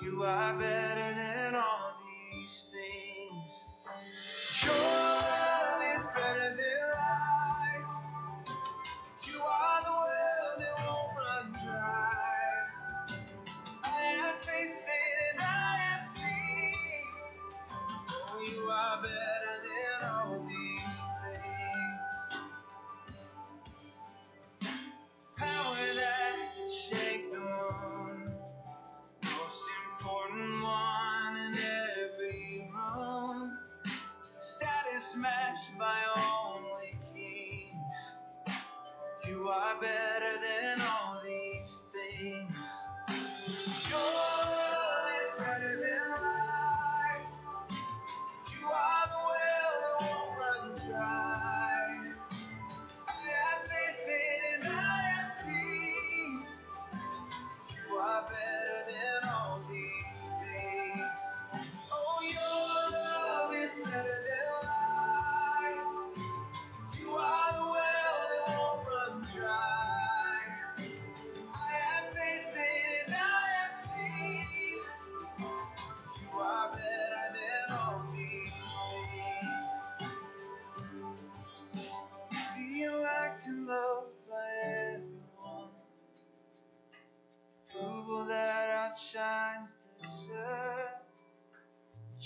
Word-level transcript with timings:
You 0.00 0.22
are 0.22 0.54
better 0.54 1.14
than 1.14 1.29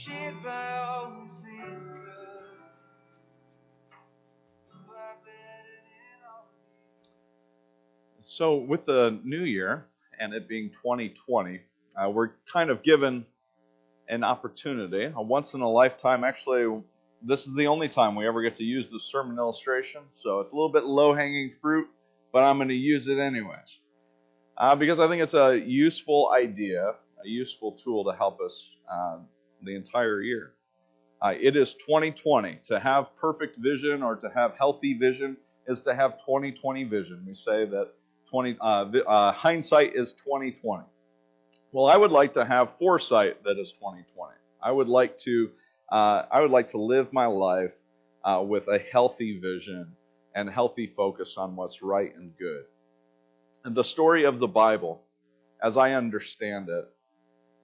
By 0.06 0.78
all 0.78 1.28
think 1.42 1.64
So, 8.26 8.56
with 8.56 8.84
the 8.84 9.18
new 9.24 9.44
year 9.44 9.86
and 10.20 10.34
it 10.34 10.46
being 10.48 10.70
2020, 10.82 11.60
uh, 11.96 12.10
we're 12.10 12.30
kind 12.52 12.68
of 12.68 12.82
given 12.82 13.24
an 14.08 14.24
opportunity, 14.24 15.10
a 15.14 15.22
once 15.22 15.54
in 15.54 15.62
a 15.62 15.70
lifetime. 15.70 16.24
Actually, 16.24 16.82
this 17.22 17.46
is 17.46 17.54
the 17.54 17.68
only 17.68 17.88
time 17.88 18.14
we 18.14 18.26
ever 18.26 18.42
get 18.42 18.56
to 18.56 18.64
use 18.64 18.90
the 18.90 19.00
sermon 19.00 19.38
illustration, 19.38 20.02
so 20.20 20.40
it's 20.40 20.52
a 20.52 20.54
little 20.54 20.72
bit 20.72 20.84
low 20.84 21.14
hanging 21.14 21.52
fruit, 21.62 21.86
but 22.32 22.42
I'm 22.42 22.58
going 22.58 22.68
to 22.68 22.74
use 22.74 23.06
it 23.08 23.18
anyways. 23.18 23.58
Uh, 24.58 24.74
because 24.74 25.00
I 25.00 25.08
think 25.08 25.22
it's 25.22 25.34
a 25.34 25.56
useful 25.64 26.30
idea, 26.36 26.88
a 27.24 27.28
useful 27.28 27.78
tool 27.82 28.04
to 28.04 28.16
help 28.16 28.40
us 28.40 28.62
uh, 28.92 29.18
the 29.64 29.74
entire 29.76 30.20
year. 30.20 30.52
Uh, 31.22 31.32
it 31.40 31.56
is 31.56 31.72
2020. 31.86 32.60
To 32.68 32.78
have 32.80 33.06
perfect 33.20 33.56
vision 33.58 34.02
or 34.02 34.16
to 34.16 34.28
have 34.34 34.52
healthy 34.58 34.94
vision 34.94 35.36
is 35.66 35.80
to 35.82 35.94
have 35.94 36.12
2020 36.26 36.84
vision. 36.84 37.24
We 37.26 37.34
say 37.34 37.64
that 37.66 37.88
20 38.30 38.56
uh, 38.60 38.64
uh, 38.64 39.32
hindsight 39.32 39.92
is 39.94 40.12
2020. 40.24 40.84
Well, 41.72 41.86
I 41.86 41.96
would 41.96 42.10
like 42.10 42.34
to 42.34 42.44
have 42.44 42.72
foresight 42.78 43.42
that 43.44 43.58
is 43.58 43.72
2020. 43.72 44.34
I 44.62 44.70
would 44.70 44.88
like 44.88 45.18
to 45.20 45.50
uh, 45.90 46.22
I 46.30 46.40
would 46.40 46.50
like 46.50 46.70
to 46.70 46.78
live 46.78 47.12
my 47.12 47.26
life 47.26 47.72
uh, 48.24 48.42
with 48.46 48.66
a 48.68 48.78
healthy 48.92 49.38
vision 49.40 49.92
and 50.34 50.48
healthy 50.48 50.92
focus 50.96 51.34
on 51.36 51.56
what's 51.56 51.82
right 51.82 52.14
and 52.16 52.32
good. 52.38 52.64
And 53.64 53.74
the 53.74 53.84
story 53.84 54.24
of 54.24 54.38
the 54.38 54.48
Bible, 54.48 55.02
as 55.62 55.76
I 55.76 55.92
understand 55.92 56.68
it, 56.68 56.84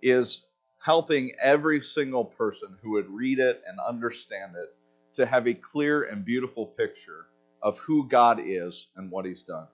is 0.02 0.40
helping 0.84 1.32
every 1.42 1.82
single 1.82 2.24
person 2.24 2.76
who 2.82 2.92
would 2.92 3.08
read 3.08 3.38
it 3.38 3.62
and 3.68 3.78
understand 3.80 4.52
it 4.56 4.74
to 5.16 5.26
have 5.26 5.46
a 5.46 5.54
clear 5.54 6.04
and 6.04 6.24
beautiful 6.24 6.66
picture 6.66 7.26
of 7.62 7.78
who 7.78 8.08
God 8.08 8.40
is 8.44 8.86
and 8.96 9.10
what 9.10 9.26
He's 9.26 9.42
done. 9.42 9.66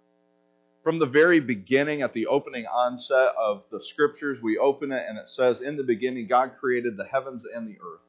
From 0.82 0.98
the 0.98 1.06
very 1.06 1.40
beginning, 1.40 2.02
at 2.02 2.12
the 2.12 2.26
opening 2.26 2.64
onset 2.66 3.34
of 3.38 3.64
the 3.70 3.80
scriptures, 3.90 4.38
we 4.42 4.58
open 4.58 4.92
it 4.92 5.02
and 5.08 5.18
it 5.18 5.28
says, 5.28 5.60
In 5.60 5.76
the 5.76 5.82
beginning, 5.82 6.28
God 6.28 6.52
created 6.60 6.96
the 6.96 7.04
heavens 7.04 7.44
and 7.54 7.66
the 7.66 7.78
earth. 7.80 8.00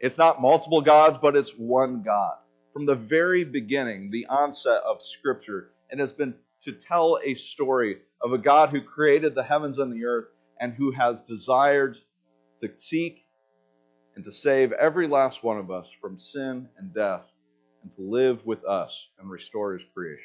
It's 0.00 0.18
not 0.18 0.42
multiple 0.42 0.80
gods, 0.82 1.18
but 1.22 1.36
it's 1.36 1.52
one 1.56 2.02
God. 2.04 2.36
From 2.72 2.86
the 2.86 2.96
very 2.96 3.44
beginning, 3.44 4.10
the 4.10 4.26
onset 4.26 4.82
of 4.84 4.98
scripture, 5.18 5.70
it 5.90 5.98
has 5.98 6.12
been 6.12 6.34
to 6.64 6.72
tell 6.88 7.18
a 7.24 7.34
story 7.34 7.98
of 8.20 8.32
a 8.32 8.38
God 8.38 8.70
who 8.70 8.82
created 8.82 9.34
the 9.34 9.44
heavens 9.44 9.78
and 9.78 9.92
the 9.92 10.04
earth 10.04 10.26
and 10.60 10.72
who 10.72 10.90
has 10.92 11.20
desired 11.22 11.98
to 12.60 12.68
seek 12.78 13.24
and 14.14 14.24
to 14.24 14.32
save 14.32 14.72
every 14.72 15.08
last 15.08 15.44
one 15.44 15.58
of 15.58 15.70
us 15.70 15.88
from 16.00 16.18
sin 16.18 16.68
and 16.78 16.94
death 16.94 17.22
and 17.82 17.92
to 17.92 18.02
live 18.02 18.44
with 18.44 18.64
us 18.64 18.90
and 19.18 19.30
restore 19.30 19.74
his 19.74 19.82
creation. 19.94 20.24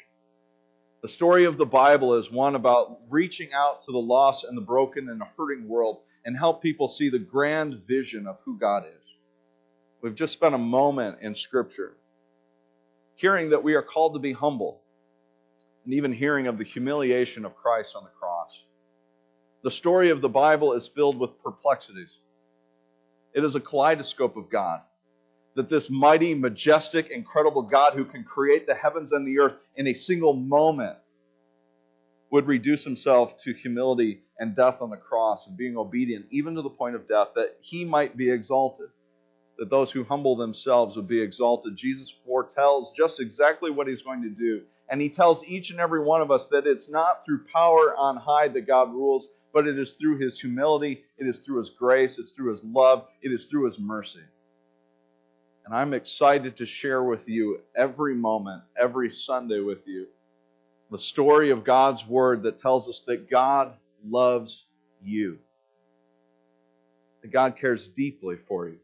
The 1.02 1.08
story 1.08 1.44
of 1.46 1.58
the 1.58 1.66
Bible 1.66 2.14
is 2.14 2.30
one 2.30 2.54
about 2.54 3.00
reaching 3.10 3.50
out 3.52 3.84
to 3.84 3.92
the 3.92 3.98
lost 3.98 4.44
and 4.44 4.56
the 4.56 4.62
broken 4.62 5.08
and 5.08 5.20
the 5.20 5.26
hurting 5.36 5.68
world 5.68 5.98
and 6.24 6.36
help 6.36 6.62
people 6.62 6.88
see 6.88 7.10
the 7.10 7.18
grand 7.18 7.82
vision 7.86 8.26
of 8.26 8.38
who 8.44 8.58
God 8.58 8.84
is. 8.84 9.06
We've 10.00 10.14
just 10.14 10.32
spent 10.32 10.54
a 10.54 10.58
moment 10.58 11.18
in 11.20 11.34
Scripture 11.34 11.94
hearing 13.16 13.50
that 13.50 13.62
we 13.62 13.74
are 13.74 13.82
called 13.82 14.14
to 14.14 14.20
be 14.20 14.32
humble 14.32 14.80
and 15.84 15.94
even 15.94 16.12
hearing 16.12 16.46
of 16.46 16.58
the 16.58 16.64
humiliation 16.64 17.44
of 17.44 17.56
Christ 17.56 17.90
on 17.94 18.04
the 18.04 18.10
cross. 18.10 18.31
The 19.62 19.70
story 19.70 20.10
of 20.10 20.20
the 20.20 20.28
Bible 20.28 20.72
is 20.72 20.90
filled 20.94 21.18
with 21.18 21.42
perplexities. 21.42 22.10
It 23.34 23.44
is 23.44 23.54
a 23.54 23.60
kaleidoscope 23.60 24.36
of 24.36 24.50
God. 24.50 24.80
That 25.54 25.68
this 25.68 25.88
mighty, 25.88 26.34
majestic, 26.34 27.10
incredible 27.10 27.62
God 27.62 27.92
who 27.94 28.04
can 28.04 28.24
create 28.24 28.66
the 28.66 28.74
heavens 28.74 29.12
and 29.12 29.26
the 29.26 29.38
earth 29.38 29.54
in 29.76 29.86
a 29.86 29.94
single 29.94 30.32
moment 30.32 30.96
would 32.30 32.46
reduce 32.46 32.82
himself 32.82 33.34
to 33.44 33.52
humility 33.52 34.22
and 34.38 34.56
death 34.56 34.78
on 34.80 34.88
the 34.88 34.96
cross 34.96 35.46
and 35.46 35.56
being 35.56 35.76
obedient, 35.76 36.24
even 36.30 36.54
to 36.54 36.62
the 36.62 36.70
point 36.70 36.96
of 36.96 37.06
death, 37.06 37.28
that 37.34 37.58
he 37.60 37.84
might 37.84 38.16
be 38.16 38.30
exalted. 38.30 38.86
That 39.58 39.68
those 39.68 39.92
who 39.92 40.02
humble 40.02 40.34
themselves 40.34 40.96
would 40.96 41.06
be 41.06 41.20
exalted. 41.20 41.76
Jesus 41.76 42.12
foretells 42.24 42.92
just 42.96 43.20
exactly 43.20 43.70
what 43.70 43.86
he's 43.86 44.02
going 44.02 44.22
to 44.22 44.30
do. 44.30 44.62
And 44.88 45.00
he 45.00 45.10
tells 45.10 45.44
each 45.44 45.70
and 45.70 45.78
every 45.78 46.02
one 46.02 46.22
of 46.22 46.30
us 46.30 46.46
that 46.50 46.66
it's 46.66 46.88
not 46.88 47.24
through 47.24 47.44
power 47.52 47.94
on 47.96 48.16
high 48.16 48.48
that 48.48 48.66
God 48.66 48.90
rules, 48.90 49.26
but 49.52 49.66
it 49.66 49.78
is 49.78 49.92
through 50.00 50.18
his 50.18 50.40
humility, 50.40 51.04
it 51.18 51.26
is 51.26 51.38
through 51.40 51.58
his 51.58 51.70
grace, 51.70 52.18
it's 52.18 52.32
through 52.32 52.50
his 52.52 52.64
love, 52.64 53.06
it 53.22 53.32
is 53.32 53.44
through 53.46 53.66
his 53.66 53.78
mercy. 53.78 54.20
And 55.64 55.74
I'm 55.74 55.94
excited 55.94 56.56
to 56.56 56.66
share 56.66 57.02
with 57.02 57.28
you 57.28 57.60
every 57.76 58.14
moment, 58.14 58.62
every 58.76 59.10
Sunday 59.10 59.60
with 59.60 59.86
you, 59.86 60.06
the 60.90 60.98
story 60.98 61.50
of 61.50 61.64
God's 61.64 62.04
Word 62.06 62.42
that 62.42 62.58
tells 62.58 62.88
us 62.88 63.00
that 63.06 63.30
God 63.30 63.74
loves 64.04 64.64
you, 65.02 65.38
that 67.22 67.32
God 67.32 67.56
cares 67.56 67.86
deeply 67.88 68.36
for 68.48 68.68
you, 68.68 68.78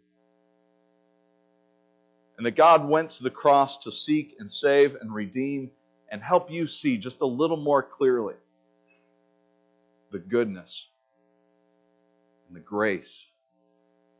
and 2.37 2.47
that 2.47 2.57
God 2.57 2.89
went 2.89 3.11
to 3.13 3.23
the 3.23 3.31
cross 3.31 3.77
to 3.83 3.91
seek 3.91 4.37
and 4.39 4.51
save 4.51 4.95
and 5.01 5.13
redeem 5.13 5.71
and 6.11 6.23
help 6.23 6.51
you 6.51 6.67
see 6.69 6.97
just 6.97 7.21
a 7.21 7.27
little 7.27 7.57
more 7.57 7.83
clearly 7.83 8.35
the 10.11 10.19
goodness 10.19 10.87
and 12.47 12.57
the 12.57 12.61
grace 12.61 13.27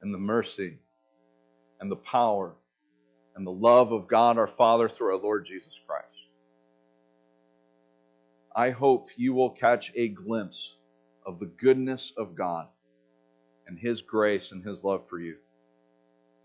and 0.03 0.13
the 0.13 0.19
mercy 0.19 0.79
and 1.81 1.91
the 1.91 1.97
power 1.97 2.55
and 3.35 3.47
the 3.47 3.51
love 3.51 3.93
of 3.93 4.09
God 4.09 4.37
our 4.37 4.49
Father 4.49 4.89
through 4.89 5.15
our 5.15 5.23
Lord 5.23 5.47
Jesus 5.47 5.75
Christ. 5.87 6.07
I 8.55 8.71
hope 8.71 9.09
you 9.17 9.33
will 9.35 9.51
catch 9.51 9.93
a 9.95 10.09
glimpse 10.09 10.73
of 11.25 11.39
the 11.39 11.47
goodness 11.47 12.13
of 12.17 12.35
God 12.35 12.67
and 13.67 13.79
His 13.79 14.01
grace 14.01 14.51
and 14.51 14.65
His 14.65 14.83
love 14.83 15.03
for 15.09 15.21
you. 15.21 15.37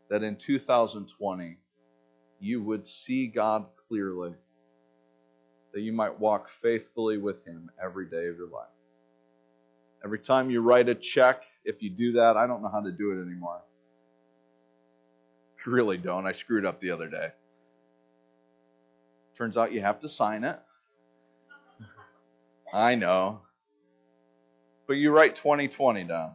That 0.09 0.21
in 0.21 0.37
2020, 0.45 1.57
you 2.39 2.61
would 2.61 2.85
see 2.87 3.27
God 3.27 3.65
clearly, 3.87 4.33
that 5.73 5.81
you 5.81 5.93
might 5.93 6.19
walk 6.19 6.47
faithfully 6.61 7.17
with 7.17 7.43
Him 7.45 7.71
every 7.83 8.05
day 8.05 8.27
of 8.27 8.37
your 8.37 8.49
life. 8.49 8.67
Every 10.03 10.19
time 10.19 10.50
you 10.50 10.61
write 10.61 10.89
a 10.89 10.95
check, 10.95 11.41
if 11.63 11.81
you 11.81 11.89
do 11.89 12.13
that, 12.13 12.35
I 12.35 12.45
don't 12.45 12.61
know 12.61 12.69
how 12.69 12.81
to 12.81 12.91
do 12.91 13.11
it 13.11 13.25
anymore. 13.25 13.61
I 15.65 15.69
really 15.69 15.97
don't. 15.97 16.27
I 16.27 16.33
screwed 16.33 16.65
up 16.65 16.81
the 16.81 16.91
other 16.91 17.07
day. 17.07 17.29
Turns 19.38 19.55
out 19.55 19.71
you 19.71 19.81
have 19.81 20.01
to 20.01 20.09
sign 20.09 20.44
it. 20.44 20.59
I 22.73 22.95
know. 22.95 23.41
But 24.88 24.94
you 24.94 25.11
write 25.11 25.38
2020 25.38 26.03
down. 26.03 26.33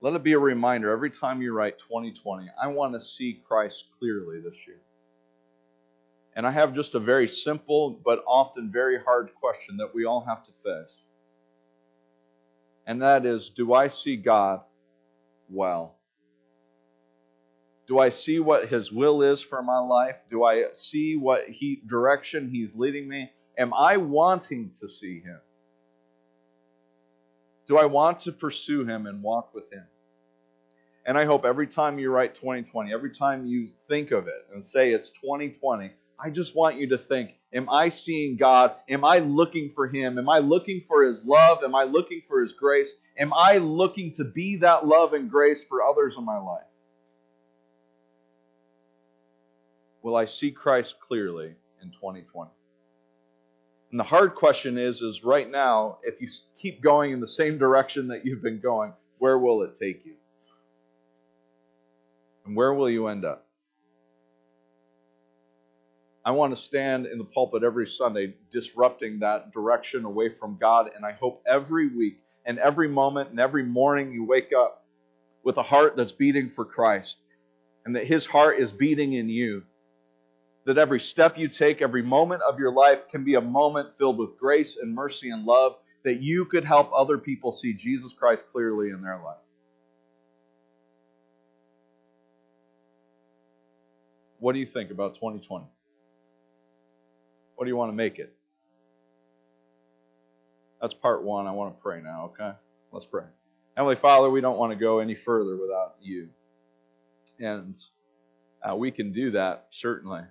Let 0.00 0.14
it 0.14 0.22
be 0.22 0.34
a 0.34 0.38
reminder 0.38 0.92
every 0.92 1.10
time 1.10 1.42
you 1.42 1.52
write 1.52 1.78
2020, 1.80 2.46
I 2.62 2.68
want 2.68 2.94
to 2.94 3.00
see 3.00 3.42
Christ 3.48 3.82
clearly 3.98 4.40
this 4.40 4.54
year. 4.66 4.80
And 6.36 6.46
I 6.46 6.52
have 6.52 6.72
just 6.72 6.94
a 6.94 7.00
very 7.00 7.26
simple 7.26 8.00
but 8.04 8.22
often 8.24 8.70
very 8.70 9.02
hard 9.02 9.30
question 9.40 9.78
that 9.78 9.92
we 9.92 10.04
all 10.04 10.24
have 10.24 10.44
to 10.44 10.52
face. 10.62 10.94
And 12.88 13.02
that 13.02 13.26
is 13.26 13.50
Do 13.54 13.74
I 13.74 13.88
see 13.88 14.16
God 14.16 14.62
well? 15.50 15.94
Do 17.86 17.98
I 17.98 18.08
see 18.08 18.40
what 18.40 18.68
His 18.68 18.90
will 18.90 19.22
is 19.22 19.42
for 19.42 19.62
my 19.62 19.78
life? 19.78 20.16
Do 20.30 20.42
I 20.42 20.64
see 20.74 21.14
what 21.16 21.42
he, 21.48 21.82
direction 21.86 22.50
He's 22.50 22.74
leading 22.74 23.06
me? 23.06 23.30
Am 23.58 23.74
I 23.74 23.98
wanting 23.98 24.72
to 24.80 24.88
see 24.88 25.20
Him? 25.20 25.38
Do 27.66 27.76
I 27.76 27.84
want 27.84 28.22
to 28.22 28.32
pursue 28.32 28.84
Him 28.84 29.06
and 29.06 29.22
walk 29.22 29.54
with 29.54 29.70
Him? 29.70 29.84
And 31.04 31.18
I 31.18 31.26
hope 31.26 31.44
every 31.44 31.66
time 31.66 31.98
you 31.98 32.10
write 32.10 32.34
2020, 32.36 32.92
every 32.92 33.14
time 33.14 33.46
you 33.46 33.68
think 33.88 34.12
of 34.12 34.28
it 34.28 34.46
and 34.52 34.64
say 34.64 34.92
it's 34.92 35.10
2020, 35.22 35.90
I 36.18 36.30
just 36.30 36.54
want 36.54 36.76
you 36.76 36.88
to 36.90 36.98
think 36.98 37.30
Am 37.52 37.70
I 37.70 37.88
seeing 37.88 38.36
God? 38.36 38.72
Am 38.90 39.04
I 39.04 39.18
looking 39.20 39.72
for 39.74 39.88
Him? 39.88 40.18
Am 40.18 40.28
I 40.28 40.38
looking 40.38 40.82
for 40.86 41.02
His 41.02 41.22
love? 41.24 41.58
Am 41.64 41.74
I 41.74 41.84
looking 41.84 42.22
for 42.28 42.42
His 42.42 42.52
grace? 42.52 42.90
Am 43.18 43.32
I 43.32 43.56
looking 43.56 44.14
to 44.16 44.24
be 44.24 44.56
that 44.56 44.86
love 44.86 45.14
and 45.14 45.30
grace 45.30 45.64
for 45.68 45.82
others 45.82 46.14
in 46.18 46.24
my 46.24 46.38
life? 46.38 46.64
Will 50.02 50.14
I 50.14 50.26
see 50.26 50.50
Christ 50.50 50.94
clearly 51.00 51.54
in 51.82 51.90
2020? 51.90 52.50
And 53.90 53.98
the 53.98 54.04
hard 54.04 54.34
question 54.34 54.76
is, 54.76 55.00
is 55.00 55.24
right 55.24 55.50
now, 55.50 55.98
if 56.02 56.20
you 56.20 56.28
keep 56.60 56.82
going 56.82 57.12
in 57.12 57.20
the 57.20 57.26
same 57.26 57.56
direction 57.56 58.08
that 58.08 58.26
you've 58.26 58.42
been 58.42 58.60
going, 58.60 58.92
where 59.18 59.38
will 59.38 59.62
it 59.62 59.78
take 59.80 60.04
you? 60.04 60.14
And 62.44 62.54
where 62.54 62.74
will 62.74 62.90
you 62.90 63.08
end 63.08 63.24
up? 63.24 63.47
I 66.28 66.30
want 66.32 66.54
to 66.54 66.60
stand 66.60 67.06
in 67.06 67.16
the 67.16 67.24
pulpit 67.24 67.62
every 67.62 67.86
Sunday 67.86 68.34
disrupting 68.52 69.20
that 69.20 69.50
direction 69.50 70.04
away 70.04 70.28
from 70.38 70.58
God. 70.60 70.90
And 70.94 71.02
I 71.02 71.12
hope 71.12 71.42
every 71.50 71.88
week 71.88 72.20
and 72.44 72.58
every 72.58 72.86
moment 72.86 73.30
and 73.30 73.40
every 73.40 73.64
morning 73.64 74.12
you 74.12 74.26
wake 74.26 74.52
up 74.52 74.84
with 75.42 75.56
a 75.56 75.62
heart 75.62 75.94
that's 75.96 76.12
beating 76.12 76.52
for 76.54 76.66
Christ 76.66 77.16
and 77.86 77.96
that 77.96 78.06
His 78.06 78.26
heart 78.26 78.60
is 78.60 78.70
beating 78.70 79.14
in 79.14 79.30
you 79.30 79.62
that 80.66 80.76
every 80.76 81.00
step 81.00 81.38
you 81.38 81.48
take, 81.48 81.80
every 81.80 82.02
moment 82.02 82.42
of 82.42 82.58
your 82.58 82.72
life 82.72 82.98
can 83.10 83.24
be 83.24 83.36
a 83.36 83.40
moment 83.40 83.88
filled 83.96 84.18
with 84.18 84.38
grace 84.38 84.76
and 84.78 84.94
mercy 84.94 85.30
and 85.30 85.46
love, 85.46 85.76
that 86.04 86.20
you 86.20 86.44
could 86.44 86.66
help 86.66 86.90
other 86.94 87.16
people 87.16 87.52
see 87.52 87.72
Jesus 87.72 88.12
Christ 88.18 88.44
clearly 88.52 88.90
in 88.90 89.00
their 89.00 89.18
life. 89.24 89.38
What 94.40 94.52
do 94.52 94.58
you 94.58 94.66
think 94.66 94.90
about 94.90 95.14
2020? 95.14 95.64
What 97.58 97.66
do 97.66 97.68
you 97.68 97.76
want 97.76 97.90
to 97.90 97.96
make 97.96 98.18
it? 98.18 98.32
That's 100.80 100.94
part 100.94 101.24
one. 101.24 101.46
I 101.46 101.50
want 101.50 101.76
to 101.76 101.82
pray 101.82 102.00
now, 102.00 102.30
okay? 102.32 102.56
Let's 102.92 103.04
pray. 103.04 103.24
Heavenly 103.76 103.96
Father, 103.96 104.30
we 104.30 104.40
don't 104.40 104.56
want 104.56 104.72
to 104.72 104.78
go 104.78 105.00
any 105.00 105.16
further 105.26 105.56
without 105.56 105.96
you. 106.00 106.28
And 107.40 107.74
uh, 108.62 108.76
we 108.76 108.90
can 108.90 109.12
do 109.12 109.32
that, 109.32 109.66
certainly 109.82 110.22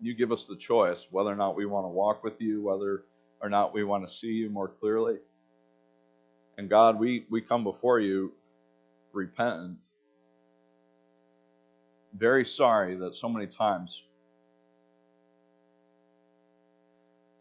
you 0.00 0.14
give 0.14 0.32
us 0.32 0.44
the 0.48 0.56
choice 0.56 0.98
whether 1.10 1.30
or 1.30 1.36
not 1.36 1.56
we 1.56 1.66
want 1.66 1.84
to 1.84 1.88
walk 1.88 2.22
with 2.22 2.34
you, 2.38 2.62
whether 2.62 3.04
or 3.40 3.48
not 3.48 3.74
we 3.74 3.84
want 3.84 4.06
to 4.06 4.14
see 4.16 4.28
you 4.28 4.50
more 4.50 4.68
clearly. 4.68 5.16
And 6.56 6.68
God, 6.68 6.98
we, 6.98 7.26
we 7.30 7.40
come 7.40 7.64
before 7.64 8.00
you 8.00 8.32
repentant, 9.12 9.78
very 12.16 12.44
sorry 12.44 12.96
that 12.96 13.14
so 13.14 13.28
many 13.28 13.46
times, 13.46 14.02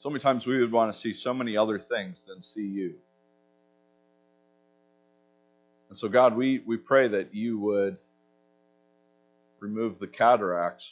so 0.08 0.12
many 0.12 0.24
times 0.24 0.46
we 0.46 0.62
would 0.62 0.72
want 0.72 0.96
to 0.96 1.02
see 1.02 1.12
so 1.12 1.34
many 1.34 1.58
other 1.58 1.80
things 1.80 2.16
than 2.30 2.42
see 2.42 2.62
you. 2.62 2.94
And 5.90 6.00
so, 6.00 6.08
God, 6.08 6.38
we, 6.38 6.64
we 6.66 6.78
pray 6.78 7.10
that 7.10 7.36
you 7.36 7.60
would 7.60 7.98
remove 9.60 10.00
the 10.00 10.08
cataracts 10.08 10.86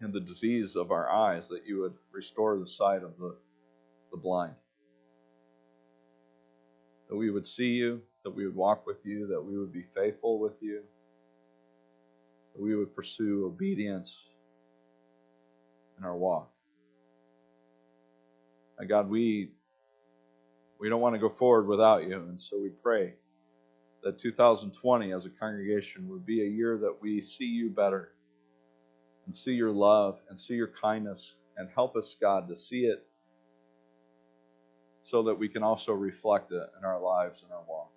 and 0.00 0.10
the 0.10 0.20
disease 0.20 0.74
of 0.74 0.90
our 0.90 1.06
eyes, 1.10 1.46
that 1.50 1.66
you 1.66 1.82
would 1.82 1.92
restore 2.12 2.58
the 2.58 2.66
sight 2.78 3.02
of 3.02 3.10
the, 3.18 3.36
the 4.10 4.16
blind. 4.16 4.54
That 7.10 7.16
we 7.16 7.30
would 7.30 7.46
see 7.46 7.72
you, 7.72 8.00
that 8.22 8.34
we 8.34 8.46
would 8.46 8.56
walk 8.56 8.86
with 8.86 9.04
you, 9.04 9.26
that 9.26 9.44
we 9.44 9.58
would 9.58 9.70
be 9.70 9.84
faithful 9.94 10.38
with 10.38 10.54
you, 10.62 10.80
that 12.54 12.62
we 12.62 12.74
would 12.74 12.96
pursue 12.96 13.44
obedience 13.44 14.10
in 15.98 16.06
our 16.06 16.16
walk. 16.16 16.53
And 18.78 18.88
God, 18.88 19.08
we 19.08 19.50
we 20.78 20.88
don't 20.88 21.00
want 21.00 21.14
to 21.14 21.20
go 21.20 21.32
forward 21.38 21.66
without 21.66 22.06
you, 22.06 22.16
and 22.16 22.40
so 22.40 22.58
we 22.60 22.68
pray 22.68 23.14
that 24.02 24.20
2020 24.20 25.12
as 25.12 25.24
a 25.24 25.30
congregation 25.30 26.08
would 26.08 26.26
be 26.26 26.42
a 26.42 26.48
year 26.48 26.76
that 26.78 26.96
we 27.00 27.20
see 27.20 27.44
you 27.44 27.70
better 27.70 28.10
and 29.26 29.34
see 29.34 29.52
your 29.52 29.70
love 29.70 30.18
and 30.28 30.38
see 30.38 30.54
your 30.54 30.70
kindness 30.82 31.34
and 31.56 31.68
help 31.74 31.96
us, 31.96 32.14
God, 32.20 32.48
to 32.48 32.56
see 32.56 32.80
it 32.80 33.06
so 35.10 35.22
that 35.24 35.38
we 35.38 35.48
can 35.48 35.62
also 35.62 35.92
reflect 35.92 36.52
it 36.52 36.62
in 36.78 36.84
our 36.84 37.00
lives 37.00 37.40
and 37.42 37.52
our 37.52 37.62
walk. 37.68 37.90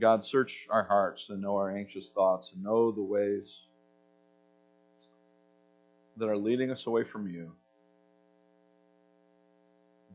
God, 0.00 0.24
search 0.24 0.52
our 0.70 0.84
hearts 0.84 1.26
and 1.28 1.40
know 1.40 1.56
our 1.56 1.76
anxious 1.76 2.08
thoughts 2.14 2.50
and 2.52 2.62
know 2.62 2.90
the 2.90 3.02
ways 3.02 3.54
that 6.16 6.28
are 6.28 6.36
leading 6.36 6.70
us 6.70 6.84
away 6.86 7.04
from 7.04 7.28
you. 7.28 7.52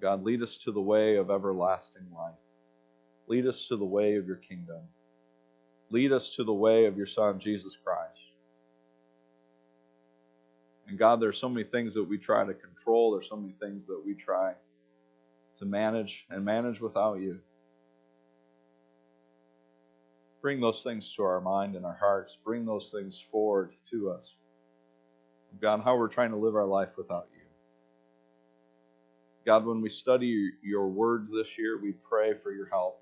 God, 0.02 0.24
lead 0.24 0.44
us 0.44 0.58
to 0.66 0.72
the 0.72 0.82
way 0.82 1.16
of 1.18 1.32
everlasting 1.32 2.06
life. 2.16 2.34
Lead 3.28 3.48
us 3.48 3.66
to 3.70 3.78
the 3.78 3.86
way 3.86 4.16
of 4.16 4.28
your 4.28 4.38
kingdom. 4.38 4.82
Lead 5.90 6.12
us 6.12 6.30
to 6.36 6.44
the 6.44 6.54
way 6.54 6.86
of 6.86 6.98
your 6.98 7.08
Son, 7.08 7.40
Jesus 7.40 7.76
Christ. 7.84 8.20
And 10.88 10.98
God, 10.98 11.22
there's 11.22 11.40
so 11.40 11.50
many 11.50 11.66
things 11.66 11.94
that 11.96 12.04
we 12.04 12.18
try 12.18 12.46
to 12.46 12.54
control. 12.54 13.12
There's 13.12 13.30
so 13.30 13.36
many 13.36 13.54
things 13.60 13.86
that 13.88 14.02
we 14.06 14.14
try 14.14 14.54
to 15.60 15.66
manage 15.66 16.26
and 16.30 16.46
manage 16.46 16.80
without 16.80 17.16
you. 17.16 17.40
Bring 20.42 20.62
those 20.62 20.82
things 20.84 21.12
to 21.18 21.24
our 21.24 21.42
mind 21.42 21.76
and 21.76 21.86
our 21.86 21.98
hearts. 22.00 22.38
Bring 22.46 22.66
those 22.66 22.90
things 22.94 23.20
forward 23.32 23.72
to 23.92 24.12
us. 24.12 24.24
God, 25.62 25.82
how 25.84 25.98
we're 25.98 26.08
trying 26.08 26.32
to 26.32 26.38
live 26.38 26.56
our 26.56 26.66
life 26.66 26.90
without 26.98 27.28
you. 27.34 27.37
God, 29.48 29.66
when 29.66 29.82
we 29.82 29.90
study 29.90 30.52
your 30.62 30.88
words 30.88 31.32
this 31.32 31.48
year, 31.58 31.80
we 31.82 31.94
pray 32.08 32.34
for 32.44 32.52
your 32.52 32.68
help. 32.68 33.02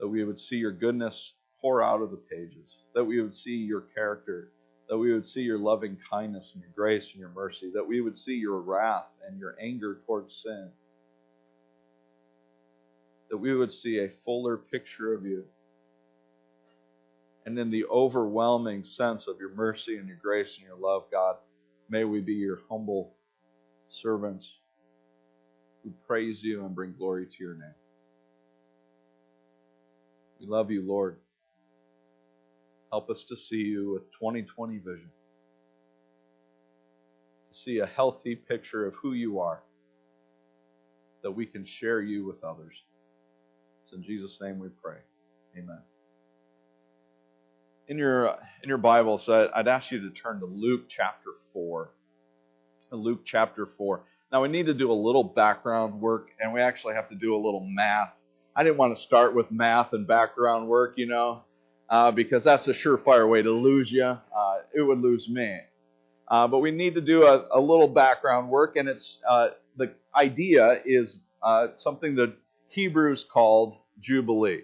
That 0.00 0.08
we 0.08 0.24
would 0.24 0.40
see 0.40 0.56
your 0.56 0.72
goodness 0.72 1.34
pour 1.60 1.82
out 1.84 2.02
of 2.02 2.10
the 2.10 2.16
pages. 2.16 2.68
That 2.96 3.04
we 3.04 3.22
would 3.22 3.34
see 3.34 3.50
your 3.50 3.82
character 3.94 4.48
that 4.88 4.98
we 4.98 5.12
would 5.12 5.26
see 5.26 5.40
your 5.40 5.58
loving 5.58 5.96
kindness 6.10 6.50
and 6.52 6.62
your 6.62 6.72
grace 6.74 7.08
and 7.12 7.20
your 7.20 7.30
mercy, 7.30 7.70
that 7.74 7.86
we 7.86 8.00
would 8.00 8.16
see 8.16 8.34
your 8.34 8.60
wrath 8.60 9.06
and 9.26 9.38
your 9.38 9.56
anger 9.60 10.00
towards 10.06 10.34
sin, 10.42 10.68
that 13.30 13.36
we 13.36 13.54
would 13.54 13.72
see 13.72 13.98
a 13.98 14.10
fuller 14.24 14.56
picture 14.56 15.14
of 15.14 15.24
you. 15.24 15.44
And 17.46 17.58
in 17.58 17.70
the 17.70 17.84
overwhelming 17.86 18.84
sense 18.84 19.26
of 19.26 19.38
your 19.38 19.54
mercy 19.54 19.96
and 19.96 20.08
your 20.08 20.18
grace 20.22 20.54
and 20.56 20.66
your 20.66 20.78
love, 20.78 21.04
God, 21.10 21.36
may 21.88 22.04
we 22.04 22.20
be 22.20 22.34
your 22.34 22.60
humble 22.70 23.14
servants 23.88 24.50
who 25.84 25.92
praise 26.06 26.40
you 26.42 26.64
and 26.64 26.74
bring 26.74 26.94
glory 26.98 27.26
to 27.26 27.44
your 27.44 27.54
name. 27.54 27.74
We 30.40 30.46
love 30.46 30.70
you, 30.70 30.82
Lord. 30.86 31.18
Help 32.90 33.10
us 33.10 33.24
to 33.28 33.36
see 33.36 33.56
you 33.56 33.92
with 33.94 34.04
2020 34.12 34.78
vision. 34.78 35.10
To 37.52 37.58
see 37.58 37.78
a 37.78 37.86
healthy 37.86 38.34
picture 38.36 38.86
of 38.86 38.94
who 39.02 39.12
you 39.12 39.40
are, 39.40 39.62
that 41.22 41.30
we 41.32 41.46
can 41.46 41.66
share 41.66 42.00
you 42.00 42.26
with 42.26 42.42
others. 42.44 42.74
It's 43.84 43.92
in 43.92 44.02
Jesus' 44.02 44.38
name 44.40 44.58
we 44.58 44.68
pray. 44.82 44.98
Amen. 45.58 45.80
In 47.88 47.98
your 47.98 48.36
in 48.62 48.68
your 48.68 48.78
Bible, 48.78 49.18
so 49.18 49.50
I'd 49.54 49.68
ask 49.68 49.90
you 49.90 50.00
to 50.00 50.10
turn 50.10 50.40
to 50.40 50.46
Luke 50.46 50.84
chapter 50.88 51.30
four. 51.52 51.90
Luke 52.90 53.22
chapter 53.26 53.68
four. 53.76 54.02
Now, 54.32 54.42
we 54.42 54.48
need 54.48 54.66
to 54.66 54.74
do 54.74 54.90
a 54.90 54.94
little 54.94 55.24
background 55.24 56.00
work, 56.00 56.28
and 56.40 56.52
we 56.52 56.60
actually 56.60 56.94
have 56.94 57.08
to 57.10 57.14
do 57.14 57.34
a 57.34 57.38
little 57.38 57.64
math. 57.68 58.14
I 58.56 58.62
didn't 58.62 58.78
want 58.78 58.96
to 58.96 59.02
start 59.02 59.34
with 59.34 59.50
math 59.50 59.92
and 59.92 60.06
background 60.06 60.68
work, 60.68 60.94
you 60.96 61.06
know, 61.06 61.42
uh, 61.88 62.10
because 62.10 62.42
that's 62.44 62.66
a 62.66 62.72
surefire 62.74 63.28
way 63.28 63.42
to 63.42 63.50
lose 63.50 63.90
you. 63.90 64.04
Uh, 64.04 64.56
it 64.74 64.82
would 64.82 65.00
lose 65.00 65.28
me. 65.28 65.60
Uh, 66.28 66.48
but 66.48 66.58
we 66.58 66.70
need 66.70 66.94
to 66.94 67.00
do 67.00 67.24
a, 67.24 67.46
a 67.52 67.60
little 67.60 67.88
background 67.88 68.48
work, 68.48 68.76
and 68.76 68.88
it's 68.88 69.18
uh, 69.28 69.48
the 69.76 69.92
idea 70.16 70.80
is 70.84 71.18
uh, 71.42 71.68
something 71.76 72.16
that 72.16 72.34
Hebrews 72.68 73.26
called 73.32 73.74
Jubilee. 74.00 74.62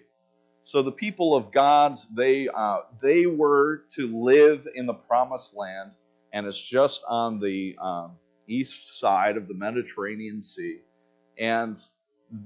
So 0.64 0.82
the 0.82 0.92
people 0.92 1.36
of 1.36 1.52
God, 1.52 1.98
they 2.16 2.48
uh, 2.48 2.78
they 3.02 3.26
were 3.26 3.84
to 3.96 4.24
live 4.24 4.66
in 4.74 4.86
the 4.86 4.94
Promised 4.94 5.52
Land, 5.54 5.92
and 6.32 6.46
it's 6.46 6.60
just 6.70 7.00
on 7.08 7.40
the 7.40 7.76
um, 7.80 8.12
east 8.50 8.98
side 8.98 9.36
of 9.36 9.48
the 9.48 9.54
Mediterranean 9.54 10.42
Sea. 10.42 10.78
And 11.38 11.76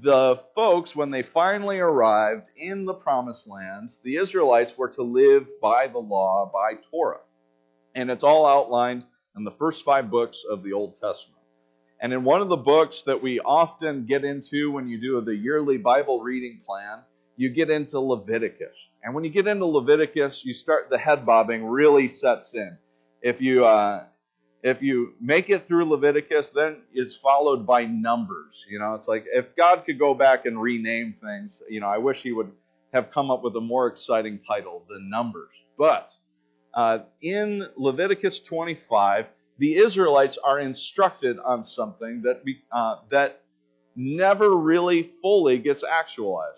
the 0.02 0.40
folks, 0.54 0.94
when 0.96 1.10
they 1.10 1.22
finally 1.22 1.78
arrived 1.78 2.48
in 2.56 2.84
the 2.84 2.94
Promised 2.94 3.46
Land, 3.46 3.90
the 4.02 4.16
Israelites 4.16 4.72
were 4.78 4.88
to 4.90 5.02
live 5.02 5.46
by 5.60 5.88
the 5.88 5.98
law, 5.98 6.50
by 6.52 6.78
Torah. 6.90 7.20
And 7.94 8.10
it's 8.10 8.24
all 8.24 8.46
outlined 8.46 9.04
in 9.36 9.44
the 9.44 9.54
first 9.58 9.84
five 9.84 10.10
books 10.10 10.42
of 10.50 10.62
the 10.62 10.72
Old 10.72 10.94
Testament. 10.94 11.42
And 12.00 12.12
in 12.12 12.24
one 12.24 12.40
of 12.40 12.48
the 12.48 12.56
books 12.56 13.02
that 13.06 13.22
we 13.22 13.40
often 13.40 14.06
get 14.06 14.24
into 14.24 14.70
when 14.70 14.88
you 14.88 15.00
do 15.00 15.20
the 15.20 15.34
yearly 15.34 15.78
Bible 15.78 16.20
reading 16.20 16.60
plan, 16.66 17.00
you 17.36 17.50
get 17.50 17.70
into 17.70 17.98
Leviticus. 18.00 18.76
And 19.02 19.14
when 19.14 19.24
you 19.24 19.30
get 19.30 19.46
into 19.46 19.66
Leviticus, 19.66 20.40
you 20.44 20.54
start 20.54 20.88
the 20.90 20.98
head 20.98 21.26
bobbing 21.26 21.64
really 21.64 22.08
sets 22.08 22.52
in. 22.54 22.78
If 23.22 23.40
you 23.40 23.64
uh, 23.64 24.04
if 24.64 24.80
you 24.80 25.12
make 25.20 25.50
it 25.50 25.68
through 25.68 25.84
Leviticus, 25.90 26.48
then 26.54 26.78
it's 26.94 27.16
followed 27.16 27.66
by 27.66 27.84
Numbers. 27.84 28.64
You 28.66 28.78
know, 28.78 28.94
it's 28.94 29.06
like 29.06 29.26
if 29.30 29.54
God 29.56 29.84
could 29.84 29.98
go 29.98 30.14
back 30.14 30.46
and 30.46 30.60
rename 30.60 31.14
things, 31.22 31.58
you 31.68 31.80
know, 31.80 31.86
I 31.86 31.98
wish 31.98 32.22
He 32.22 32.32
would 32.32 32.50
have 32.94 33.10
come 33.12 33.30
up 33.30 33.44
with 33.44 33.54
a 33.56 33.60
more 33.60 33.88
exciting 33.88 34.40
title 34.48 34.82
than 34.88 35.10
Numbers. 35.10 35.50
But 35.76 36.08
uh, 36.72 37.00
in 37.20 37.66
Leviticus 37.76 38.40
25, 38.48 39.26
the 39.58 39.76
Israelites 39.76 40.38
are 40.42 40.58
instructed 40.58 41.36
on 41.44 41.66
something 41.66 42.22
that 42.24 42.42
be, 42.42 42.62
uh, 42.72 42.96
that 43.10 43.42
never 43.94 44.56
really 44.56 45.10
fully 45.20 45.58
gets 45.58 45.84
actualized. 45.84 46.56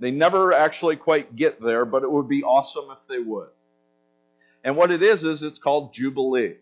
They 0.00 0.10
never 0.10 0.52
actually 0.52 0.96
quite 0.96 1.34
get 1.34 1.62
there, 1.62 1.86
but 1.86 2.02
it 2.02 2.12
would 2.12 2.28
be 2.28 2.42
awesome 2.42 2.90
if 2.90 2.98
they 3.08 3.20
would. 3.20 3.48
And 4.62 4.76
what 4.76 4.90
it 4.90 5.02
is, 5.02 5.24
is 5.24 5.42
it's 5.42 5.58
called 5.58 5.94
Jubilee. 5.94 6.56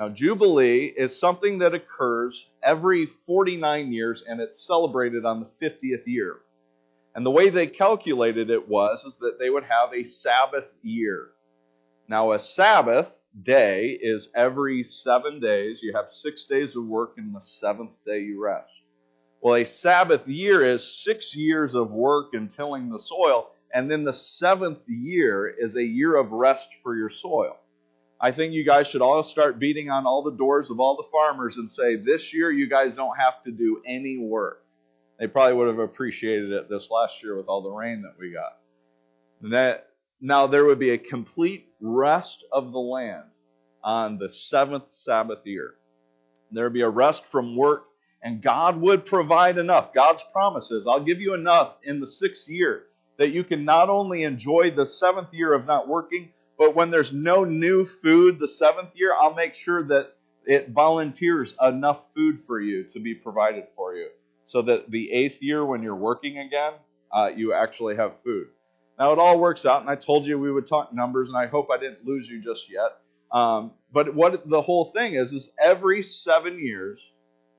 Now, 0.00 0.08
Jubilee 0.08 0.86
is 0.96 1.20
something 1.20 1.58
that 1.58 1.74
occurs 1.74 2.46
every 2.62 3.10
49 3.26 3.92
years, 3.92 4.24
and 4.26 4.40
it's 4.40 4.66
celebrated 4.66 5.26
on 5.26 5.40
the 5.40 5.68
50th 5.68 6.06
year. 6.06 6.36
And 7.14 7.26
the 7.26 7.30
way 7.30 7.50
they 7.50 7.66
calculated 7.66 8.48
it 8.48 8.66
was 8.66 9.04
is 9.04 9.14
that 9.20 9.38
they 9.38 9.50
would 9.50 9.64
have 9.64 9.92
a 9.92 10.04
Sabbath 10.04 10.64
year. 10.80 11.32
Now, 12.08 12.32
a 12.32 12.38
Sabbath 12.38 13.12
day 13.42 13.98
is 14.00 14.30
every 14.34 14.84
seven 14.84 15.38
days. 15.38 15.80
You 15.82 15.92
have 15.94 16.06
six 16.10 16.46
days 16.48 16.74
of 16.76 16.86
work, 16.86 17.18
and 17.18 17.34
the 17.34 17.42
seventh 17.60 18.02
day 18.06 18.20
you 18.20 18.42
rest. 18.42 18.72
Well, 19.42 19.56
a 19.56 19.66
Sabbath 19.66 20.26
year 20.26 20.66
is 20.66 21.04
six 21.04 21.36
years 21.36 21.74
of 21.74 21.90
work 21.90 22.32
and 22.32 22.50
tilling 22.50 22.88
the 22.88 23.00
soil, 23.00 23.50
and 23.74 23.90
then 23.90 24.04
the 24.04 24.14
seventh 24.14 24.88
year 24.88 25.46
is 25.46 25.76
a 25.76 25.84
year 25.84 26.16
of 26.16 26.32
rest 26.32 26.68
for 26.82 26.96
your 26.96 27.10
soil. 27.10 27.58
I 28.20 28.32
think 28.32 28.52
you 28.52 28.66
guys 28.66 28.86
should 28.88 29.00
all 29.00 29.24
start 29.24 29.58
beating 29.58 29.88
on 29.88 30.06
all 30.06 30.22
the 30.22 30.36
doors 30.36 30.70
of 30.70 30.78
all 30.78 30.96
the 30.96 31.08
farmers 31.10 31.56
and 31.56 31.70
say, 31.70 31.96
this 31.96 32.34
year 32.34 32.50
you 32.50 32.68
guys 32.68 32.94
don't 32.94 33.16
have 33.18 33.42
to 33.44 33.50
do 33.50 33.80
any 33.86 34.18
work. 34.18 34.62
They 35.18 35.26
probably 35.26 35.54
would 35.54 35.68
have 35.68 35.78
appreciated 35.78 36.52
it 36.52 36.68
this 36.68 36.86
last 36.90 37.14
year 37.22 37.36
with 37.36 37.46
all 37.46 37.62
the 37.62 37.70
rain 37.70 38.02
that 38.02 38.14
we 38.18 38.32
got. 38.32 38.58
And 39.42 39.52
that, 39.54 39.88
now 40.20 40.46
there 40.46 40.66
would 40.66 40.78
be 40.78 40.90
a 40.90 40.98
complete 40.98 41.68
rest 41.80 42.44
of 42.52 42.72
the 42.72 42.78
land 42.78 43.30
on 43.82 44.18
the 44.18 44.28
seventh 44.30 44.84
Sabbath 44.90 45.40
year. 45.44 45.74
There 46.52 46.64
would 46.64 46.74
be 46.74 46.82
a 46.82 46.88
rest 46.90 47.22
from 47.32 47.56
work 47.56 47.84
and 48.22 48.42
God 48.42 48.78
would 48.78 49.06
provide 49.06 49.56
enough. 49.56 49.94
God's 49.94 50.22
promises, 50.30 50.86
I'll 50.86 51.04
give 51.04 51.20
you 51.20 51.32
enough 51.32 51.76
in 51.84 52.00
the 52.00 52.06
sixth 52.06 52.48
year 52.48 52.82
that 53.18 53.30
you 53.32 53.44
can 53.44 53.64
not 53.64 53.88
only 53.88 54.24
enjoy 54.24 54.72
the 54.74 54.86
seventh 54.86 55.28
year 55.32 55.54
of 55.54 55.66
not 55.66 55.88
working, 55.88 56.30
but 56.60 56.76
when 56.76 56.90
there's 56.90 57.10
no 57.10 57.42
new 57.42 57.86
food 58.02 58.38
the 58.38 58.46
seventh 58.46 58.90
year, 58.94 59.14
I'll 59.18 59.32
make 59.32 59.54
sure 59.54 59.82
that 59.88 60.12
it 60.44 60.68
volunteers 60.68 61.54
enough 61.58 62.02
food 62.14 62.40
for 62.46 62.60
you 62.60 62.84
to 62.92 63.00
be 63.00 63.14
provided 63.14 63.64
for 63.74 63.94
you. 63.94 64.08
So 64.44 64.60
that 64.62 64.90
the 64.90 65.10
eighth 65.10 65.40
year, 65.40 65.64
when 65.64 65.82
you're 65.82 65.96
working 65.96 66.36
again, 66.36 66.74
uh, 67.10 67.28
you 67.34 67.54
actually 67.54 67.96
have 67.96 68.12
food. 68.22 68.48
Now, 68.98 69.10
it 69.14 69.18
all 69.18 69.40
works 69.40 69.64
out, 69.64 69.80
and 69.80 69.88
I 69.88 69.94
told 69.94 70.26
you 70.26 70.38
we 70.38 70.52
would 70.52 70.68
talk 70.68 70.92
numbers, 70.92 71.30
and 71.30 71.38
I 71.38 71.46
hope 71.46 71.68
I 71.72 71.78
didn't 71.78 72.04
lose 72.04 72.28
you 72.28 72.42
just 72.42 72.66
yet. 72.70 72.98
Um, 73.32 73.70
but 73.90 74.14
what 74.14 74.46
the 74.46 74.60
whole 74.60 74.92
thing 74.94 75.14
is, 75.14 75.32
is 75.32 75.48
every 75.58 76.02
seven 76.02 76.62
years, 76.62 77.00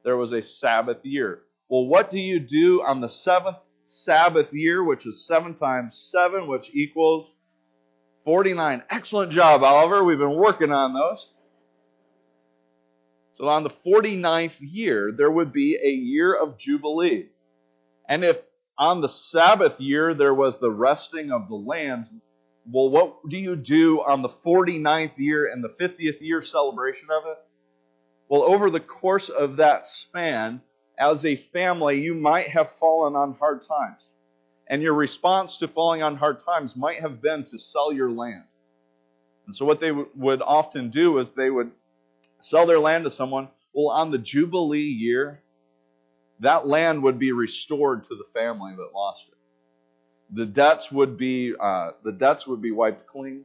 there 0.03 0.15
was 0.15 0.31
a 0.31 0.43
Sabbath 0.43 1.00
year. 1.01 1.41
Well, 1.70 1.88
what 1.88 2.12
do 2.12 2.20
you 2.20 2.39
do 2.39 2.84
on 2.84 3.01
the 3.01 3.10
seventh 3.10 3.58
Sabbath 3.88 4.53
year, 4.53 4.84
which 4.84 5.08
is 5.08 5.25
seven 5.25 5.55
times 5.55 6.00
seven, 6.12 6.46
which 6.46 6.70
equals 6.72 7.34
49. 8.25 8.84
Excellent 8.90 9.32
job, 9.32 9.63
Oliver. 9.63 10.04
We've 10.04 10.18
been 10.18 10.36
working 10.36 10.72
on 10.72 10.94
those. 10.94 11.28
So 13.34 13.48
on 13.48 13.63
the 13.63 13.72
49th 13.86 14.58
year, 14.60 15.12
there 15.16 15.32
would 15.32 15.51
be 15.51 15.75
a 15.75 15.90
year 15.90 16.34
of 16.34 16.60
Jubilee. 16.60 17.28
And 18.08 18.24
if 18.24 18.38
on 18.78 19.01
the 19.01 19.10
Sabbath 19.10 19.80
year 19.80 20.13
there 20.13 20.34
was 20.34 20.60
the 20.60 20.70
resting 20.70 21.32
of 21.32 21.48
the 21.48 21.56
land, 21.56 22.08
well, 22.70 22.90
what 22.90 23.28
do 23.28 23.38
you 23.38 23.56
do 23.56 24.01
on 24.01 24.22
the 24.22 24.30
49th 24.46 25.18
year 25.18 25.51
and 25.51 25.63
the 25.63 25.75
50th 25.84 26.22
year 26.22 26.44
celebration 26.44 27.08
of 27.12 27.24
it? 27.32 27.38
Well, 28.30 28.44
over 28.44 28.70
the 28.70 28.80
course 28.80 29.30
of 29.30 29.58
that 29.58 29.86
span, 29.86 30.62
as 30.98 31.25
a 31.25 31.38
family, 31.51 32.01
you 32.01 32.13
might 32.13 32.50
have 32.50 32.70
fallen 32.80 33.16
on 33.16 33.36
hard 33.40 33.62
times. 33.68 34.01
And 34.72 34.82
your 34.82 34.94
response 34.94 35.58
to 35.58 35.68
falling 35.68 36.01
on 36.01 36.16
hard 36.16 36.44
times 36.46 36.78
might 36.78 37.01
have 37.01 37.22
been 37.22 37.44
to 37.44 37.60
sell 37.60 37.94
your 37.94 38.10
land. 38.10 38.46
And 39.46 39.56
so, 39.56 39.66
what 39.66 39.82
they 39.82 39.90
w- 39.90 40.08
would 40.16 40.42
often 40.42 40.92
do 40.92 41.20
is 41.20 41.34
they 41.34 41.50
would 41.50 41.72
sell 42.40 42.66
their 42.66 42.80
land 42.80 43.04
to 43.04 43.12
someone. 43.12 43.50
Well, 43.74 43.90
on 43.94 44.12
the 44.12 44.18
Jubilee 44.18 44.80
year, 44.80 45.42
that 46.40 46.68
land 46.68 47.04
would 47.04 47.20
be 47.20 47.34
restored 47.34 48.08
to 48.08 48.16
the 48.16 48.24
family 48.34 48.74
that 48.78 48.92
lost 48.96 49.25
it. 49.30 49.38
The 50.38 50.46
debts 50.46 50.90
would 50.90 51.18
be 51.18 51.54
uh, 51.60 51.92
the 52.06 52.13
debts 52.13 52.48
would 52.48 52.62
be 52.62 52.72
wiped 52.72 53.08
clean. 53.08 53.44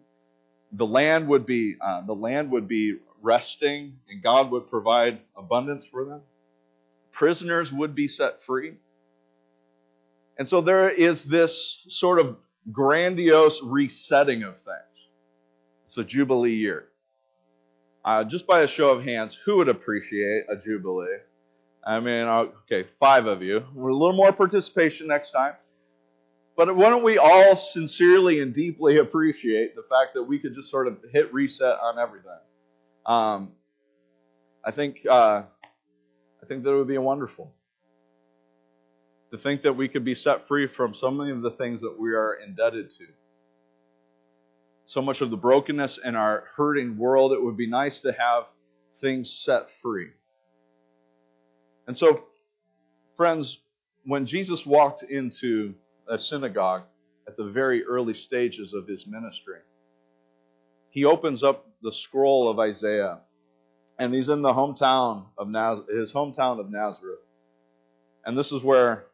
The 0.72 0.86
land 0.86 1.26
would 1.26 1.44
be 1.44 1.76
uh, 1.80 2.06
the 2.06 2.14
land 2.14 2.52
would 2.52 2.68
be 2.68 2.98
resting, 3.20 3.98
and 4.08 4.22
God 4.22 4.52
would 4.52 4.70
provide 4.70 5.20
abundance 5.36 5.84
for 5.90 6.04
them. 6.04 6.20
Prisoners 7.10 7.72
would 7.72 7.96
be 7.96 8.06
set 8.06 8.44
free. 8.44 8.74
And 10.38 10.48
so 10.48 10.60
there 10.60 10.88
is 10.88 11.24
this 11.24 11.78
sort 11.88 12.20
of 12.20 12.36
grandiose 12.70 13.58
resetting 13.62 14.42
of 14.42 14.54
things. 14.54 15.08
It's 15.86 15.96
a 15.98 16.04
Jubilee 16.04 16.54
year. 16.54 16.86
Uh, 18.04 18.24
just 18.24 18.46
by 18.46 18.60
a 18.60 18.68
show 18.68 18.90
of 18.90 19.02
hands, 19.02 19.36
who 19.44 19.56
would 19.56 19.68
appreciate 19.68 20.44
a 20.48 20.56
Jubilee? 20.56 21.18
I 21.84 22.00
mean, 22.00 22.26
okay, 22.70 22.88
five 23.00 23.26
of 23.26 23.42
you. 23.42 23.64
We're 23.74 23.90
a 23.90 23.96
little 23.96 24.16
more 24.16 24.32
participation 24.32 25.08
next 25.08 25.30
time. 25.30 25.54
But 26.56 26.74
why 26.74 26.88
don't 26.88 27.04
we 27.04 27.18
all 27.18 27.56
sincerely 27.56 28.40
and 28.40 28.54
deeply 28.54 28.96
appreciate 28.98 29.74
the 29.74 29.82
fact 29.82 30.14
that 30.14 30.22
we 30.22 30.38
could 30.38 30.54
just 30.54 30.70
sort 30.70 30.86
of 30.88 30.98
hit 31.12 31.32
reset 31.32 31.78
on 31.82 31.98
everything? 31.98 32.30
Um, 33.04 33.52
I 34.64 34.70
think 34.72 34.98
uh, 35.08 35.42
I 36.42 36.46
think 36.48 36.64
that 36.64 36.72
would 36.72 36.88
be 36.88 36.98
wonderful 36.98 37.52
to 39.30 39.38
think 39.38 39.62
that 39.62 39.76
we 39.76 39.88
could 39.88 40.04
be 40.04 40.14
set 40.14 40.46
free 40.46 40.68
from 40.68 40.94
so 40.94 41.10
many 41.10 41.30
of 41.30 41.42
the 41.42 41.50
things 41.50 41.80
that 41.80 41.98
we 41.98 42.10
are 42.10 42.34
indebted 42.34 42.90
to. 42.90 43.06
So 44.84 45.02
much 45.02 45.20
of 45.20 45.30
the 45.30 45.36
brokenness 45.36 45.98
in 46.04 46.14
our 46.14 46.44
hurting 46.56 46.96
world, 46.96 47.32
it 47.32 47.42
would 47.42 47.56
be 47.56 47.68
nice 47.68 47.98
to 48.00 48.12
have 48.12 48.44
things 49.00 49.42
set 49.44 49.66
free. 49.82 50.10
And 51.88 51.98
so, 51.98 52.24
friends, 53.16 53.58
when 54.04 54.26
Jesus 54.26 54.64
walked 54.64 55.02
into 55.02 55.74
a 56.08 56.18
synagogue 56.18 56.82
at 57.26 57.36
the 57.36 57.44
very 57.44 57.84
early 57.84 58.14
stages 58.14 58.72
of 58.72 58.86
his 58.86 59.04
ministry, 59.06 59.58
he 60.90 61.04
opens 61.04 61.42
up 61.42 61.66
the 61.82 61.92
scroll 61.92 62.48
of 62.48 62.58
Isaiah, 62.60 63.18
and 63.98 64.14
he's 64.14 64.28
in 64.28 64.42
the 64.42 64.52
hometown 64.52 65.24
of 65.36 65.48
Naz- 65.48 65.84
his 65.92 66.12
hometown 66.12 66.60
of 66.60 66.70
Nazareth. 66.70 67.18
And 68.24 68.38
this 68.38 68.52
is 68.52 68.62
where 68.62 69.06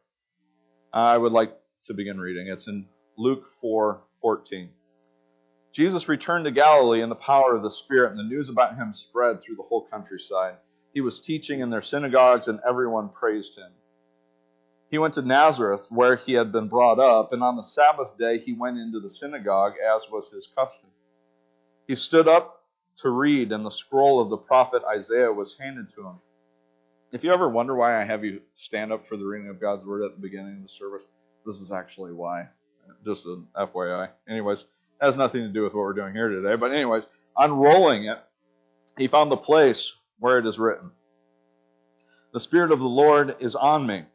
I 0.93 1.17
would 1.17 1.31
like 1.31 1.57
to 1.87 1.93
begin 1.95 2.19
reading. 2.19 2.47
It's 2.47 2.67
in 2.67 2.85
Luke 3.17 3.45
4:14. 3.61 4.69
Jesus 5.73 6.07
returned 6.07 6.45
to 6.45 6.51
Galilee 6.51 7.01
in 7.01 7.09
the 7.09 7.15
power 7.15 7.55
of 7.55 7.63
the 7.63 7.71
Spirit, 7.71 8.11
and 8.11 8.19
the 8.19 8.23
news 8.23 8.47
about 8.47 8.75
him 8.75 8.93
spread 8.93 9.41
through 9.41 9.55
the 9.55 9.63
whole 9.63 9.87
countryside. 9.89 10.57
He 10.93 11.01
was 11.01 11.19
teaching 11.19 11.61
in 11.61 11.71
their 11.71 11.81
synagogues, 11.81 12.47
and 12.47 12.59
everyone 12.67 13.09
praised 13.09 13.57
him. 13.57 13.71
He 14.91 14.99
went 14.99 15.15
to 15.15 15.23
Nazareth, 15.23 15.87
where 15.89 16.15
he 16.15 16.33
had 16.33 16.51
been 16.51 16.67
brought 16.67 16.99
up, 16.99 17.33
and 17.33 17.41
on 17.41 17.55
the 17.55 17.63
Sabbath 17.63 18.15
day 18.19 18.37
he 18.37 18.53
went 18.53 18.77
into 18.77 18.99
the 18.99 19.09
synagogue, 19.09 19.73
as 19.79 20.03
was 20.11 20.29
his 20.29 20.47
custom. 20.55 20.91
He 21.87 21.95
stood 21.95 22.27
up 22.27 22.63
to 22.97 23.09
read, 23.09 23.51
and 23.51 23.65
the 23.65 23.71
scroll 23.71 24.21
of 24.21 24.29
the 24.29 24.37
prophet 24.37 24.83
Isaiah 24.87 25.33
was 25.33 25.57
handed 25.59 25.91
to 25.95 26.05
him. 26.05 26.21
If 27.13 27.23
you 27.23 27.31
ever 27.31 27.47
wonder 27.47 27.75
why 27.75 28.01
I 28.01 28.05
have 28.05 28.25
you 28.25 28.41
stand 28.57 28.91
up 28.91 29.07
for 29.07 29.17
the 29.17 29.23
reading 29.23 29.47
of 29.47 29.61
God's 29.61 29.85
word 29.85 30.03
at 30.03 30.15
the 30.15 30.21
beginning 30.21 30.57
of 30.57 30.63
the 30.63 30.69
service, 30.79 31.03
this 31.45 31.57
is 31.57 31.71
actually 31.71 32.11
why. 32.11 32.47
Just 33.05 33.23
an 33.27 33.45
FYI. 33.55 34.09
Anyways, 34.27 34.65
has 34.99 35.15
nothing 35.15 35.41
to 35.41 35.49
do 35.49 35.61
with 35.61 35.75
what 35.75 35.81
we're 35.81 35.93
doing 35.93 36.15
here 36.15 36.29
today. 36.29 36.55
But 36.55 36.71
anyways, 36.71 37.05
unrolling 37.37 38.05
it, 38.05 38.17
he 38.97 39.07
found 39.07 39.31
the 39.31 39.37
place 39.37 39.93
where 40.17 40.39
it 40.39 40.47
is 40.47 40.57
written. 40.57 40.89
The 42.33 42.39
Spirit 42.39 42.71
of 42.71 42.79
the 42.79 42.85
Lord 42.85 43.35
is 43.39 43.53
on 43.53 43.85
me, 43.85 44.05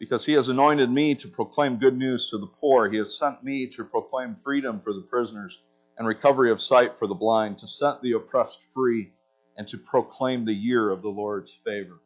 because 0.00 0.26
he 0.26 0.32
has 0.32 0.48
anointed 0.48 0.90
me 0.90 1.14
to 1.14 1.28
proclaim 1.28 1.78
good 1.78 1.96
news 1.96 2.30
to 2.30 2.38
the 2.38 2.50
poor. 2.60 2.90
He 2.90 2.98
has 2.98 3.16
sent 3.16 3.44
me 3.44 3.68
to 3.76 3.84
proclaim 3.84 4.38
freedom 4.42 4.80
for 4.82 4.92
the 4.92 5.06
prisoners 5.08 5.56
and 5.96 6.08
recovery 6.08 6.50
of 6.50 6.60
sight 6.60 6.98
for 6.98 7.06
the 7.06 7.14
blind, 7.14 7.60
to 7.60 7.68
set 7.68 8.02
the 8.02 8.14
oppressed 8.14 8.58
free, 8.74 9.12
and 9.56 9.68
to 9.68 9.78
proclaim 9.78 10.44
the 10.44 10.52
year 10.52 10.90
of 10.90 11.02
the 11.02 11.08
Lord's 11.08 11.56
favor. 11.64 12.00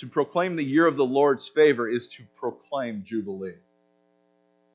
To 0.00 0.06
proclaim 0.06 0.54
the 0.54 0.64
year 0.64 0.86
of 0.86 0.96
the 0.96 1.04
Lord's 1.04 1.48
favor 1.54 1.88
is 1.88 2.06
to 2.16 2.22
proclaim 2.38 3.02
Jubilee. 3.04 3.54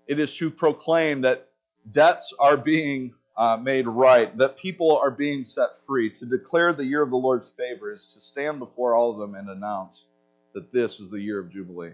It 0.06 0.20
is 0.20 0.34
to 0.36 0.52
proclaim 0.52 1.22
that 1.22 1.50
debts 1.90 2.34
are 2.40 2.58
being 2.58 3.14
uh, 3.38 3.58
made 3.58 3.88
right, 3.88 4.38
that 4.38 4.58
people 4.58 4.98
are 4.98 5.12
being 5.12 5.46
set 5.46 5.70
free. 5.88 6.12
To 6.20 6.26
declare 6.26 6.74
the 6.74 6.84
year 6.84 7.02
of 7.02 7.10
the 7.10 7.16
Lord's 7.16 7.50
favor 7.58 7.94
is 7.94 8.06
to 8.14 8.22
stand 8.22 8.60
before 8.60 8.96
all 8.96 9.12
of 9.12 9.18
them 9.18 9.36
and 9.36 9.50
announce 9.50 10.04
that 10.54 10.74
this 10.74 11.00
is 11.00 11.10
the 11.10 11.22
year 11.22 11.40
of 11.40 11.52
Jubilee. 11.52 11.94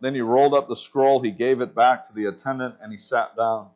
Then 0.00 0.14
he 0.14 0.20
rolled 0.20 0.54
up 0.54 0.68
the 0.68 0.76
scroll, 0.76 1.22
he 1.22 1.30
gave 1.30 1.60
it 1.60 1.74
back 1.74 2.06
to 2.06 2.12
the 2.12 2.26
attendant, 2.26 2.74
and 2.82 2.92
he 2.92 2.98
sat 2.98 3.36
down. 3.36 3.68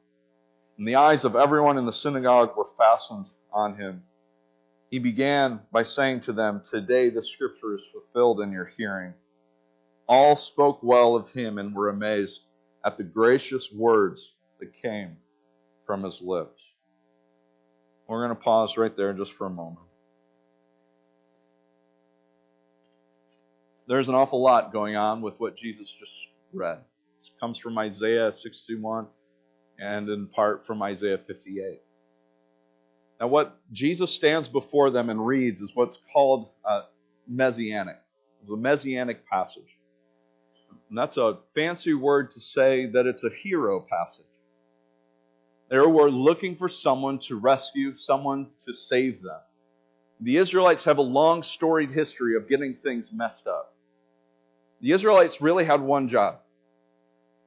And 0.77 0.87
the 0.87 0.97
eyes 0.97 1.25
of 1.25 1.37
everyone 1.37 1.79
in 1.79 1.87
the 1.87 1.93
synagogue 1.93 2.57
were 2.57 2.69
fastened 2.77 3.27
on 3.53 3.77
him 3.77 4.03
he 4.91 4.99
began 4.99 5.61
by 5.73 5.85
saying 5.85 6.23
to 6.23 6.33
them, 6.33 6.63
Today 6.71 7.11
the 7.11 7.23
scripture 7.23 7.77
is 7.77 7.83
fulfilled 7.93 8.41
in 8.41 8.51
your 8.53 8.67
hearing. 8.77 9.15
All 10.09 10.37
spoke 10.37 10.83
well 10.83 11.15
of 11.15 11.31
him 11.31 11.59
and 11.59 11.75
were 11.75 11.89
amazed 11.89 12.41
at 12.85 12.99
the 12.99 13.05
gracious 13.05 13.69
words 13.73 14.33
that 14.59 14.73
came 14.83 15.17
from 15.87 16.03
his 16.03 16.21
lips. 16.21 16.61
We're 18.09 18.27
going 18.27 18.37
to 18.37 18.43
pause 18.43 18.77
right 18.77 18.97
there 18.97 19.13
just 19.13 19.33
for 19.35 19.47
a 19.47 19.51
moment. 19.51 19.87
There's 23.87 24.09
an 24.09 24.15
awful 24.15 24.43
lot 24.43 24.73
going 24.73 24.97
on 24.97 25.23
with 25.23 25.35
what 25.39 25.57
Jesus 25.57 25.89
just 25.99 26.13
read. 26.53 26.79
It 26.79 27.41
comes 27.41 27.59
from 27.59 27.79
Isaiah 27.79 28.33
61 28.33 29.07
and 29.79 30.09
in 30.09 30.27
part 30.27 30.67
from 30.67 30.83
Isaiah 30.83 31.19
58. 31.27 31.81
Now, 33.21 33.27
what 33.27 33.61
Jesus 33.71 34.15
stands 34.15 34.49
before 34.49 34.91
them 34.91 35.11
and 35.11 35.25
reads 35.25 35.61
is 35.61 35.71
what's 35.75 35.99
called 36.13 36.49
uh, 36.65 36.83
messianic. 37.29 37.97
A 38.51 38.57
messianic 38.57 39.29
passage. 39.29 39.63
And 40.89 40.97
that's 40.97 41.19
a 41.19 41.39
fancy 41.55 41.93
word 41.93 42.33
to 42.33 42.41
say 42.41 42.87
that 42.87 43.07
it's 43.07 43.23
a 43.23 43.31
hero 43.43 43.81
passage. 43.81 44.25
They 45.71 45.79
were 45.79 46.11
looking 46.11 46.57
for 46.57 46.69
someone 46.69 47.21
to 47.29 47.37
rescue, 47.37 47.95
someone 47.97 48.49
to 48.67 48.73
save 48.73 49.23
them. 49.23 49.41
The 50.21 50.39
Israelites 50.39 50.85
have 50.85 50.99
a 50.99 51.03
long 51.03 51.43
storied 51.43 51.91
history 51.91 52.37
of 52.37 52.49
getting 52.49 52.77
things 52.83 53.11
messed 53.13 53.47
up. 53.47 53.75
The 54.81 54.93
Israelites 54.93 55.41
really 55.41 55.65
had 55.65 55.81
one 55.81 56.09
job, 56.09 56.39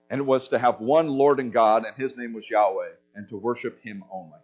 and 0.09 0.19
it 0.19 0.23
was 0.23 0.47
to 0.49 0.59
have 0.59 0.79
one 0.79 1.07
Lord 1.09 1.39
and 1.39 1.51
God, 1.51 1.83
and 1.85 1.95
his 1.97 2.15
name 2.15 2.33
was 2.33 2.45
Yahweh, 2.49 2.91
and 3.15 3.27
to 3.29 3.37
worship 3.37 3.81
him 3.83 4.03
only. 4.11 4.37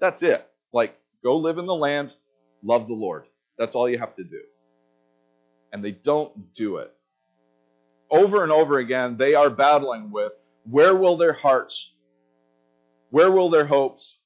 That's 0.00 0.22
it. 0.22 0.46
Like, 0.72 0.96
go 1.22 1.36
live 1.36 1.58
in 1.58 1.66
the 1.66 1.74
land, 1.74 2.14
love 2.62 2.86
the 2.86 2.94
Lord. 2.94 3.24
That's 3.58 3.74
all 3.74 3.88
you 3.88 3.98
have 3.98 4.16
to 4.16 4.24
do. 4.24 4.40
And 5.72 5.84
they 5.84 5.92
don't 5.92 6.54
do 6.54 6.76
it. 6.78 6.92
Over 8.10 8.42
and 8.42 8.50
over 8.50 8.78
again, 8.78 9.16
they 9.18 9.34
are 9.34 9.50
battling 9.50 10.10
with 10.10 10.32
where 10.68 10.96
will 10.96 11.16
their 11.16 11.32
hearts, 11.32 11.90
where 13.10 13.30
will 13.30 13.50
their 13.50 13.66
hopes, 13.66 14.16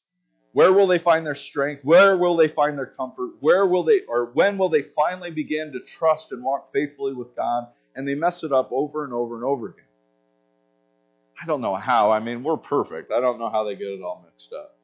where 0.52 0.72
will 0.72 0.86
they 0.86 1.00
find 1.00 1.26
their 1.26 1.34
strength? 1.34 1.84
Where 1.84 2.16
will 2.16 2.36
they 2.36 2.46
find 2.46 2.78
their 2.78 2.86
comfort? 2.86 3.32
Where 3.40 3.66
will 3.66 3.82
they, 3.82 4.02
or 4.08 4.26
when 4.34 4.56
will 4.56 4.68
they 4.68 4.84
finally 4.94 5.32
begin 5.32 5.72
to 5.72 5.80
trust 5.98 6.28
and 6.30 6.44
walk 6.44 6.72
faithfully 6.72 7.12
with 7.12 7.34
God? 7.34 7.66
And 7.96 8.06
they 8.06 8.14
mess 8.14 8.44
it 8.44 8.52
up 8.52 8.70
over 8.70 9.04
and 9.04 9.12
over 9.12 9.34
and 9.34 9.44
over 9.44 9.70
again. 9.70 9.84
I 11.42 11.46
don't 11.46 11.60
know 11.60 11.74
how. 11.74 12.12
I 12.12 12.20
mean, 12.20 12.44
we're 12.44 12.56
perfect. 12.56 13.10
I 13.10 13.20
don't 13.20 13.40
know 13.40 13.50
how 13.50 13.64
they 13.64 13.74
get 13.74 13.88
it 13.88 14.02
all 14.02 14.24
mixed 14.24 14.52
up. 14.52 14.78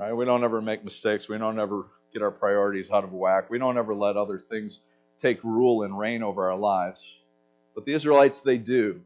Right? 0.00 0.14
We 0.14 0.24
don't 0.24 0.44
ever 0.44 0.62
make 0.62 0.82
mistakes. 0.82 1.28
We 1.28 1.36
don't 1.36 1.60
ever 1.60 1.86
get 2.14 2.22
our 2.22 2.30
priorities 2.30 2.88
out 2.90 3.04
of 3.04 3.12
whack. 3.12 3.50
We 3.50 3.58
don't 3.58 3.76
ever 3.76 3.94
let 3.94 4.16
other 4.16 4.42
things 4.48 4.80
take 5.20 5.44
rule 5.44 5.82
and 5.82 5.98
reign 5.98 6.22
over 6.22 6.50
our 6.50 6.56
lives. 6.56 7.02
But 7.74 7.84
the 7.84 7.92
Israelites, 7.92 8.40
they 8.42 8.56
do. 8.56 9.02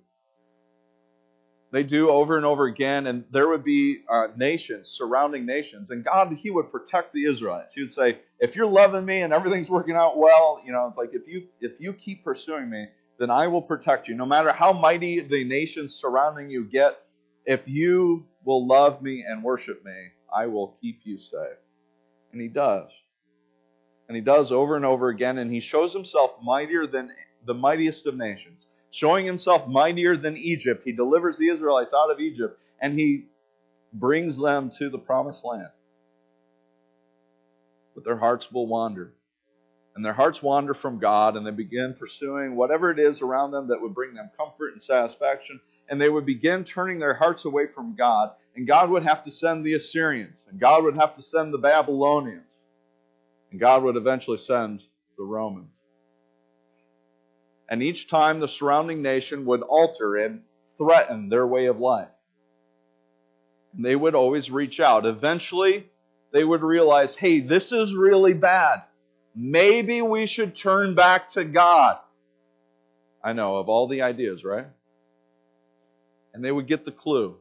They 1.72 1.83
do 1.83 2.11
over 2.11 2.37
and 2.37 2.46
over 2.46 2.66
again, 2.66 3.09
and 3.09 3.24
there 3.33 3.48
would 3.48 3.64
be 3.64 4.02
uh, 4.09 4.28
nations, 4.37 4.94
surrounding 4.96 5.44
nations, 5.44 5.90
and 5.90 6.04
God, 6.04 6.33
He 6.33 6.48
would 6.48 6.70
protect 6.70 7.12
the 7.12 7.26
Israelites. 7.26 7.74
He 7.74 7.80
would 7.80 7.90
say, 7.90 8.20
"If 8.38 8.54
you're 8.54 8.68
loving 8.68 9.04
me 9.04 9.22
and 9.22 9.33
everything's 9.33 9.68
working 9.68 9.96
out 9.96 10.16
well, 10.16 10.61
you 10.64 10.70
know, 10.70 10.94
like 10.96 11.11
if 11.12 11.26
you 11.26 11.48
if 11.61 11.80
you 11.80 11.92
keep 11.92 12.22
pursuing 12.22 12.70
me, 12.70 12.87
then 13.18 13.28
I 13.28 13.48
will 13.48 13.62
protect 13.62 14.07
you. 14.07 14.14
No 14.14 14.26
matter 14.26 14.52
how 14.52 14.72
mighty 14.72 15.20
the 15.20 15.42
nations 15.42 15.98
surrounding 16.00 16.48
you 16.48 16.64
get, 16.64 16.96
if 17.44 17.62
you 17.66 18.24
will 18.44 18.64
love 18.68 19.02
me 19.02 19.24
and 19.28 19.42
worship 19.42 19.85
me, 19.85 20.11
I 20.35 20.47
will 20.47 20.77
keep 20.81 21.01
you 21.05 21.18
safe. 21.18 21.59
And 22.33 22.40
he 22.40 22.49
does. 22.49 22.88
And 24.09 24.16
he 24.16 24.23
does 24.23 24.53
over 24.53 24.77
and 24.77 24.85
over 24.85 25.09
again, 25.09 25.38
and 25.38 25.51
he 25.51 25.61
shows 25.61 25.92
himself 25.92 26.33
mightier 26.42 26.87
than 26.87 27.11
the 27.47 27.55
mightiest 27.55 28.07
of 28.07 28.16
nations. 28.16 28.66
Showing 28.90 29.27
himself 29.27 29.66
mightier 29.66 30.16
than 30.16 30.37
Egypt, 30.37 30.83
he 30.85 30.92
delivers 30.92 31.38
the 31.38 31.49
Israelites 31.49 31.94
out 31.94 32.11
of 32.11 32.20
Egypt, 32.20 32.61
and 32.81 32.99
he 32.99 33.27
brings 33.92 34.37
them 34.37 34.70
to 34.79 34.90
the 34.90 34.99
promised 34.99 35.44
land. 35.44 35.68
But 37.94 38.05
their 38.05 38.18
hearts 38.18 38.47
will 38.53 38.66
wander. 38.66 39.12
And 39.97 40.05
their 40.05 40.12
hearts 40.12 40.42
wander 40.42 40.75
from 40.75 40.99
God, 40.99 41.37
and 41.37 41.47
they 41.47 41.53
begin 41.53 41.94
pursuing 41.99 42.57
whatever 42.57 42.90
it 42.90 42.99
is 42.99 43.23
around 43.23 43.53
them 43.53 43.68
that 43.68 43.81
would 43.81 43.94
bring 43.94 44.14
them 44.14 44.31
comfort 44.37 44.73
and 44.73 44.83
satisfaction 44.83 45.61
and 45.88 46.01
they 46.01 46.09
would 46.09 46.27
begin 46.27 46.64
turning 46.64 46.99
their 46.99 47.14
hearts 47.14 47.44
away 47.44 47.64
from 47.75 47.94
God, 47.97 48.31
and 48.57 48.67
God 48.67 48.90
would 48.90 49.05
have 49.05 49.25
to 49.25 49.31
send 49.31 49.64
the 49.64 49.75
Assyrians, 49.75 50.38
and 50.49 50.61
God 50.61 50.85
would 50.85 50.97
have 50.97 51.17
to 51.17 51.23
send 51.23 51.53
the 51.53 51.59
Babylonians, 51.59 52.47
and 53.51 53.61
God 53.61 53.83
would 53.83 53.97
eventually 53.97 54.38
send 54.38 54.81
the 55.19 55.25
Romans. 55.25 55.69
And 57.69 57.83
each 57.83 58.09
time 58.09 58.40
the 58.40 58.49
surrounding 58.49 59.03
nation 59.03 59.47
would 59.47 59.62
alter 59.62 60.17
and 60.17 60.43
threaten 60.79 61.29
their 61.29 61.47
way 61.47 61.67
of 61.67 61.79
life. 61.81 62.09
And 63.75 63.85
they 63.85 63.97
would 63.97 64.14
always 64.14 64.51
reach 64.51 64.81
out. 64.81 65.07
Eventually, 65.07 65.87
they 66.33 66.45
would 66.45 66.62
realize 66.62 67.14
hey, 67.14 67.40
this 67.40 67.73
is 67.73 67.95
really 67.95 68.35
bad. 68.35 68.83
Maybe 69.35 70.03
we 70.03 70.27
should 70.27 70.57
turn 70.57 70.95
back 70.95 71.33
to 71.33 71.45
God. 71.45 71.99
I 73.23 73.33
know, 73.33 73.57
of 73.57 73.69
all 73.69 73.88
the 73.88 74.03
ideas, 74.03 74.45
right? 74.45 74.67
and 76.35 76.45
they 76.45 76.51
would 76.51 76.67
get 76.67 76.85
the 76.85 76.90
clue. 76.90 77.37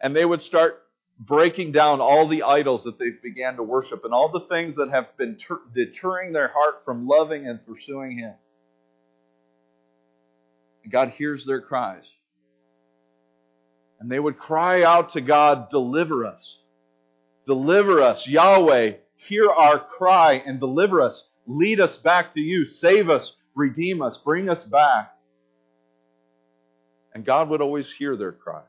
And 0.00 0.14
they 0.14 0.24
would 0.24 0.42
start 0.42 0.82
breaking 1.18 1.72
down 1.72 2.00
all 2.00 2.28
the 2.28 2.44
idols 2.44 2.84
that 2.84 2.98
they 2.98 3.10
began 3.22 3.56
to 3.56 3.62
worship 3.62 4.04
and 4.04 4.14
all 4.14 4.30
the 4.30 4.46
things 4.48 4.76
that 4.76 4.90
have 4.90 5.16
been 5.16 5.36
ter- 5.36 5.60
deterring 5.74 6.32
their 6.32 6.48
heart 6.48 6.82
from 6.84 7.08
loving 7.08 7.46
and 7.46 7.64
pursuing 7.66 8.18
Him. 8.18 8.34
And 10.84 10.92
God 10.92 11.10
hears 11.16 11.44
their 11.44 11.60
cries. 11.60 12.04
And 14.00 14.10
they 14.10 14.20
would 14.20 14.38
cry 14.38 14.84
out 14.84 15.12
to 15.14 15.20
God, 15.20 15.70
Deliver 15.70 16.24
us. 16.24 16.58
Deliver 17.46 18.00
us. 18.00 18.26
Yahweh, 18.26 18.92
hear 19.16 19.50
our 19.50 19.80
cry 19.80 20.34
and 20.34 20.60
deliver 20.60 21.02
us. 21.02 21.24
Lead 21.46 21.80
us 21.80 21.96
back 21.96 22.34
to 22.34 22.40
you. 22.40 22.68
Save 22.68 23.10
us. 23.10 23.32
Redeem 23.54 24.02
us. 24.02 24.18
Bring 24.18 24.48
us 24.48 24.62
back. 24.64 25.14
And 27.14 27.24
God 27.24 27.48
would 27.48 27.60
always 27.60 27.86
hear 27.98 28.16
their 28.16 28.32
cry. 28.32 28.62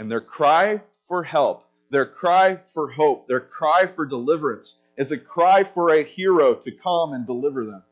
And 0.00 0.10
their 0.10 0.22
cry 0.22 0.80
for 1.08 1.24
help, 1.24 1.64
their 1.90 2.06
cry 2.06 2.60
for 2.72 2.90
hope, 2.90 3.28
their 3.28 3.40
cry 3.40 3.86
for 3.94 4.06
deliverance 4.06 4.74
is 4.96 5.12
a 5.12 5.18
cry 5.18 5.62
for 5.62 5.90
a 5.90 6.04
hero 6.04 6.54
to 6.54 6.70
come 6.72 7.12
and 7.12 7.26
deliver 7.26 7.66
them. 7.66 7.82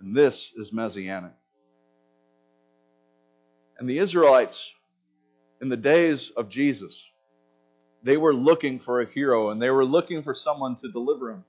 And 0.00 0.16
this 0.16 0.50
is 0.56 0.72
messianic. 0.72 1.34
And 3.78 3.88
the 3.88 3.98
Israelites, 3.98 4.58
in 5.62 5.68
the 5.68 5.76
days 5.76 6.32
of 6.36 6.48
Jesus, 6.50 7.00
They 8.02 8.16
were 8.16 8.34
looking 8.34 8.80
for 8.80 9.00
a 9.00 9.10
hero 9.10 9.50
and 9.50 9.62
they 9.62 9.70
were 9.70 9.84
looking 9.84 10.22
for 10.24 10.34
someone 10.34 10.76
to 10.76 10.90
deliver 10.90 11.30
him. 11.30 11.44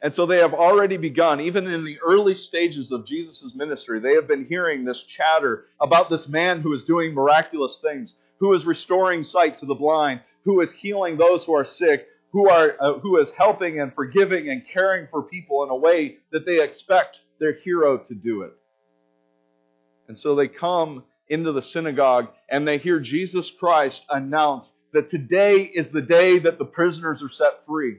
And 0.00 0.14
so 0.14 0.26
they 0.26 0.38
have 0.38 0.54
already 0.54 0.96
begun, 0.96 1.40
even 1.40 1.66
in 1.66 1.84
the 1.84 1.98
early 2.06 2.34
stages 2.34 2.92
of 2.92 3.06
Jesus' 3.06 3.52
ministry, 3.54 3.98
they 3.98 4.14
have 4.14 4.28
been 4.28 4.46
hearing 4.46 4.84
this 4.84 5.02
chatter 5.02 5.64
about 5.80 6.08
this 6.08 6.28
man 6.28 6.60
who 6.60 6.72
is 6.72 6.84
doing 6.84 7.14
miraculous 7.14 7.78
things, 7.82 8.14
who 8.38 8.54
is 8.54 8.64
restoring 8.64 9.24
sight 9.24 9.58
to 9.58 9.66
the 9.66 9.74
blind, 9.74 10.20
who 10.44 10.60
is 10.60 10.70
healing 10.70 11.16
those 11.16 11.44
who 11.44 11.54
are 11.54 11.64
sick, 11.64 12.06
who, 12.30 12.48
are, 12.48 12.76
uh, 12.80 12.98
who 13.00 13.18
is 13.18 13.30
helping 13.36 13.80
and 13.80 13.92
forgiving 13.94 14.48
and 14.48 14.62
caring 14.72 15.08
for 15.10 15.22
people 15.22 15.64
in 15.64 15.70
a 15.70 15.76
way 15.76 16.18
that 16.30 16.46
they 16.46 16.62
expect 16.62 17.18
their 17.40 17.54
hero 17.54 17.98
to 17.98 18.14
do 18.14 18.42
it. 18.42 18.52
And 20.06 20.16
so 20.16 20.36
they 20.36 20.48
come 20.48 21.04
into 21.28 21.52
the 21.52 21.62
synagogue 21.62 22.28
and 22.48 22.66
they 22.66 22.78
hear 22.78 23.00
Jesus 23.00 23.50
Christ 23.58 24.00
announce 24.08 24.72
that 24.92 25.10
today 25.10 25.62
is 25.62 25.88
the 25.92 26.02
day 26.02 26.38
that 26.38 26.58
the 26.58 26.64
prisoners 26.64 27.22
are 27.22 27.30
set 27.30 27.66
free 27.66 27.98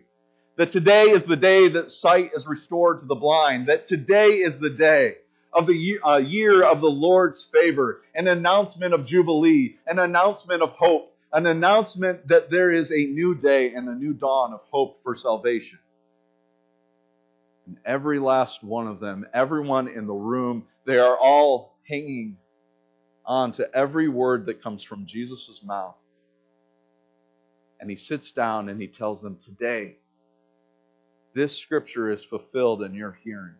that 0.59 0.73
today 0.73 1.05
is 1.05 1.23
the 1.23 1.37
day 1.37 1.69
that 1.69 1.89
sight 1.89 2.31
is 2.35 2.45
restored 2.45 2.99
to 2.99 3.05
the 3.07 3.15
blind, 3.15 3.69
that 3.69 3.87
today 3.87 4.31
is 4.39 4.59
the 4.59 4.69
day 4.69 5.13
of 5.53 5.65
the 5.67 5.73
year, 5.73 5.99
uh, 6.05 6.17
year 6.17 6.63
of 6.63 6.81
the 6.81 6.87
Lord's 6.87 7.47
favor, 7.53 8.01
an 8.13 8.27
announcement 8.27 8.93
of 8.93 9.05
Jubilee, 9.05 9.77
an 9.87 9.99
announcement 9.99 10.61
of 10.61 10.71
hope, 10.71 11.15
an 11.31 11.45
announcement 11.45 12.27
that 12.27 12.51
there 12.51 12.73
is 12.73 12.91
a 12.91 13.05
new 13.05 13.35
day 13.35 13.73
and 13.73 13.87
a 13.87 13.95
new 13.95 14.11
dawn 14.11 14.51
of 14.51 14.59
hope 14.69 14.99
for 15.01 15.15
salvation. 15.15 15.79
And 17.65 17.77
every 17.85 18.19
last 18.19 18.61
one 18.61 18.87
of 18.87 18.99
them, 18.99 19.25
everyone 19.33 19.87
in 19.87 20.07
the 20.07 20.13
room, 20.13 20.65
they 20.85 20.97
are 20.97 21.17
all 21.17 21.77
hanging 21.87 22.35
on 23.25 23.53
to 23.53 23.73
every 23.73 24.09
word 24.09 24.47
that 24.47 24.61
comes 24.61 24.83
from 24.83 25.05
Jesus' 25.05 25.61
mouth. 25.63 25.95
And 27.79 27.89
he 27.89 27.95
sits 27.95 28.31
down 28.31 28.67
and 28.67 28.81
he 28.81 28.87
tells 28.87 29.21
them, 29.21 29.37
Today, 29.45 29.95
this 31.39 31.57
scripture 31.57 32.11
is 32.11 32.21
fulfilled 32.25 32.83
in 32.83 32.93
your 32.93 33.17
hearing. 33.23 33.55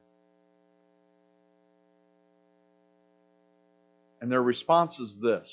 And 4.20 4.30
their 4.30 4.44
response 4.44 5.00
is 5.00 5.16
this 5.22 5.48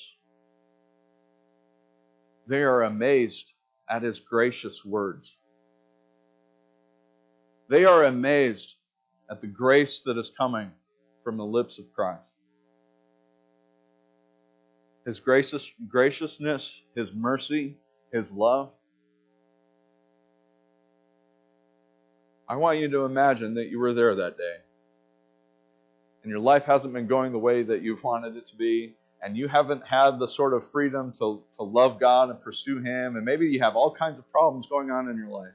they 2.49 2.62
are 2.62 2.83
amazed 2.83 3.53
at 3.89 4.03
his 4.03 4.19
gracious 4.19 4.85
words. 4.85 5.31
They 7.69 7.85
are 7.85 8.05
amazed 8.05 8.75
at 9.31 9.41
the 9.41 9.47
grace 9.47 10.03
that 10.05 10.19
is 10.19 10.31
coming 10.37 10.73
from 11.23 11.37
the 11.37 11.45
lips 11.45 11.79
of 11.79 11.85
Christ. 11.95 12.23
His 15.07 15.21
gracious, 15.21 15.65
graciousness, 15.89 16.69
His 16.97 17.09
mercy, 17.15 17.77
His 18.12 18.29
love. 18.33 18.71
I 22.49 22.57
want 22.57 22.79
you 22.79 22.89
to 22.91 23.05
imagine 23.05 23.55
that 23.55 23.69
you 23.69 23.79
were 23.79 23.95
there 23.95 24.15
that 24.15 24.39
day. 24.39 24.57
And 26.23 26.31
your 26.31 26.41
life 26.41 26.65
hasn't 26.65 26.93
been 26.93 27.07
going 27.07 27.33
the 27.33 27.39
way 27.39 27.63
that 27.63 27.83
you've 27.83 28.03
wanted 28.03 28.37
it 28.37 28.49
to 28.51 28.57
be. 28.57 28.95
And 29.23 29.37
you 29.37 29.49
haven't 29.49 29.87
had 29.87 30.19
the 30.19 30.29
sort 30.29 30.55
of 30.55 30.63
freedom 30.71 31.13
to, 31.19 31.43
to 31.59 31.63
love 31.65 31.99
God 31.99 32.31
and 32.31 32.41
pursue 32.41 32.79
Him. 32.79 33.17
And 33.17 33.25
maybe 33.25 33.47
you 33.47 33.61
have 33.61 33.75
all 33.75 33.95
kinds 33.95 34.19
of 34.19 34.31
problems 34.31 34.67
going 34.69 34.91
on 34.91 35.09
in 35.09 35.17
your 35.17 35.29
life. 35.29 35.55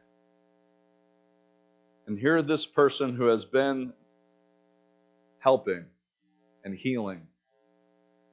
And 2.08 2.18
here, 2.18 2.42
this 2.42 2.66
person 2.66 3.16
who 3.16 3.28
has 3.28 3.46
been 3.46 3.94
helping 5.40 5.86
and 6.66 6.76
healing 6.76 7.22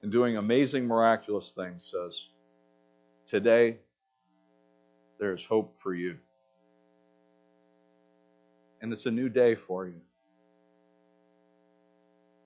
and 0.03 0.11
doing 0.11 0.37
amazing, 0.37 0.87
miraculous 0.87 1.53
things 1.55 1.88
says, 1.92 2.18
Today, 3.29 3.79
there 5.21 5.35
is 5.35 5.42
hope 5.49 5.77
for 5.83 5.94
you 5.94 6.16
and 8.80 8.92
it's 8.92 9.06
a 9.06 9.10
new 9.10 9.28
day 9.28 9.56
for 9.66 9.86
you. 9.86 10.00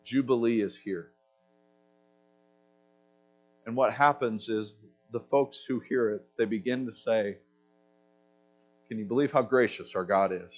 Jubilee 0.05 0.61
is 0.61 0.77
here. 0.85 1.09
And 3.67 3.77
what 3.77 3.93
happens 3.93 4.49
is 4.49 4.75
the 5.13 5.23
folks 5.31 5.59
who 5.69 5.81
hear 5.81 6.11
it, 6.11 6.23
they 6.37 6.45
begin 6.45 6.87
to 6.87 6.93
say, 6.93 7.37
Can 8.89 8.99
you 8.99 9.05
believe 9.05 9.31
how 9.33 9.43
gracious 9.43 9.93
our 9.95 10.05
God 10.05 10.33
is? 10.33 10.51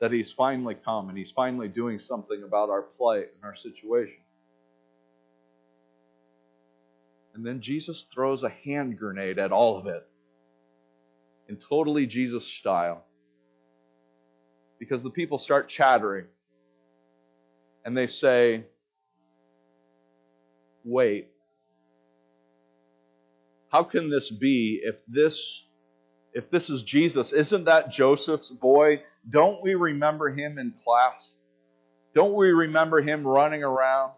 That 0.00 0.12
He's 0.12 0.32
finally 0.36 0.76
come 0.84 1.08
and 1.08 1.18
He's 1.18 1.32
finally 1.34 1.68
doing 1.68 1.98
something 1.98 2.42
about 2.42 2.70
our 2.70 2.82
plight 2.82 3.26
and 3.34 3.44
our 3.44 3.56
situation. 3.56 4.18
And 7.34 7.44
then 7.44 7.60
Jesus 7.60 8.06
throws 8.14 8.42
a 8.42 8.48
hand 8.48 8.98
grenade 8.98 9.38
at 9.38 9.52
all 9.52 9.78
of 9.78 9.86
it 9.86 10.06
in 11.48 11.58
totally 11.68 12.06
Jesus 12.06 12.44
style 12.60 13.04
because 14.78 15.02
the 15.02 15.10
people 15.10 15.38
start 15.38 15.68
chattering 15.68 16.26
and 17.84 17.96
they 17.96 18.06
say, 18.06 18.64
Wait, 20.84 21.28
how 23.68 23.82
can 23.82 24.08
this 24.10 24.30
be 24.30 24.80
if 24.82 24.96
this 25.08 25.38
if 26.32 26.50
this 26.50 26.68
is 26.68 26.82
Jesus, 26.82 27.32
isn't 27.32 27.64
that 27.64 27.90
Joseph's 27.90 28.50
boy? 28.50 29.02
Don't 29.28 29.62
we 29.62 29.74
remember 29.74 30.28
him 30.28 30.58
in 30.58 30.74
class? 30.84 31.30
Don't 32.14 32.34
we 32.34 32.48
remember 32.48 33.00
him 33.00 33.26
running 33.26 33.62
around? 33.62 34.12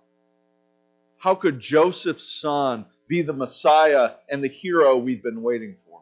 How 1.18 1.36
could 1.36 1.60
Joseph's 1.60 2.40
son 2.40 2.86
be 3.08 3.22
the 3.22 3.32
Messiah 3.32 4.10
and 4.28 4.42
the 4.42 4.48
hero 4.48 4.96
we've 4.96 5.22
been 5.22 5.42
waiting 5.42 5.76
for? 5.86 6.00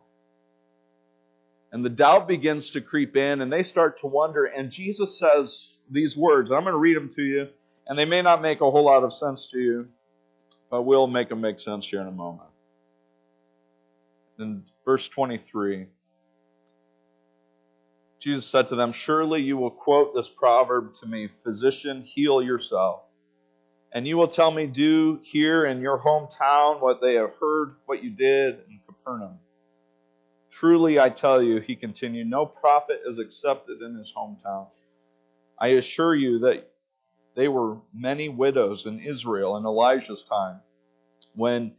And 1.77 1.85
the 1.85 1.91
doubt 1.91 2.27
begins 2.27 2.71
to 2.71 2.81
creep 2.81 3.17
in, 3.17 3.43
and 3.43 3.53
they 3.53 3.63
start 3.63 4.01
to 4.01 4.07
wonder. 4.07 4.47
And 4.47 4.71
Jesus 4.71 5.19
says 5.19 5.75
these 5.91 6.17
words. 6.17 6.51
I'm 6.51 6.63
going 6.63 6.73
to 6.73 6.79
read 6.79 6.97
them 6.97 7.11
to 7.15 7.23
you, 7.23 7.49
and 7.87 7.99
they 7.99 8.07
may 8.07 8.23
not 8.23 8.41
make 8.41 8.63
a 8.63 8.71
whole 8.71 8.87
lot 8.87 9.05
of 9.05 9.13
sense 9.13 9.47
to 9.53 9.59
you, 9.59 9.89
but 10.71 10.85
we'll 10.85 11.07
make 11.07 11.29
them 11.29 11.43
make 11.43 11.61
sense 11.61 11.87
here 11.87 12.01
in 12.01 12.07
a 12.07 12.13
moment. 12.13 12.49
In 14.39 14.63
verse 14.87 15.07
23, 15.15 15.89
Jesus 18.23 18.47
said 18.51 18.69
to 18.69 18.75
them, 18.75 18.95
Surely 19.05 19.43
you 19.43 19.59
will 19.59 19.71
quote 19.71 20.15
this 20.15 20.31
proverb 20.35 20.95
to 21.03 21.07
me 21.07 21.29
Physician, 21.45 22.05
heal 22.07 22.43
yourself. 22.43 23.03
And 23.93 24.07
you 24.07 24.17
will 24.17 24.29
tell 24.29 24.51
me, 24.51 24.67
Do 24.67 25.21
here 25.25 25.67
in 25.67 25.83
your 25.83 25.99
hometown 25.99 26.81
what 26.81 27.03
they 27.03 27.17
have 27.17 27.33
heard, 27.39 27.77
what 27.85 28.03
you 28.03 28.09
did 28.09 28.61
in 28.67 28.81
Capernaum. 28.87 29.41
Truly 30.61 30.99
I 30.99 31.11
tell 31.11 31.43
you, 31.43 31.61
he 31.61 31.77
continued, 31.77 32.29
no 32.29 32.47
prophet 32.47 33.03
is 33.07 33.19
accepted 33.19 33.83
in 33.83 33.95
his 33.95 34.11
hometown. 34.17 34.69
I 35.59 35.69
assure 35.69 36.15
you 36.15 36.39
that 36.41 36.71
there 37.35 37.51
were 37.51 37.77
many 37.95 38.31
widows 38.31 38.87
in 38.87 39.01
Israel 39.01 39.57
in 39.59 39.67
Elijah's 39.67 40.25
time 40.29 40.61
when 41.35 41.73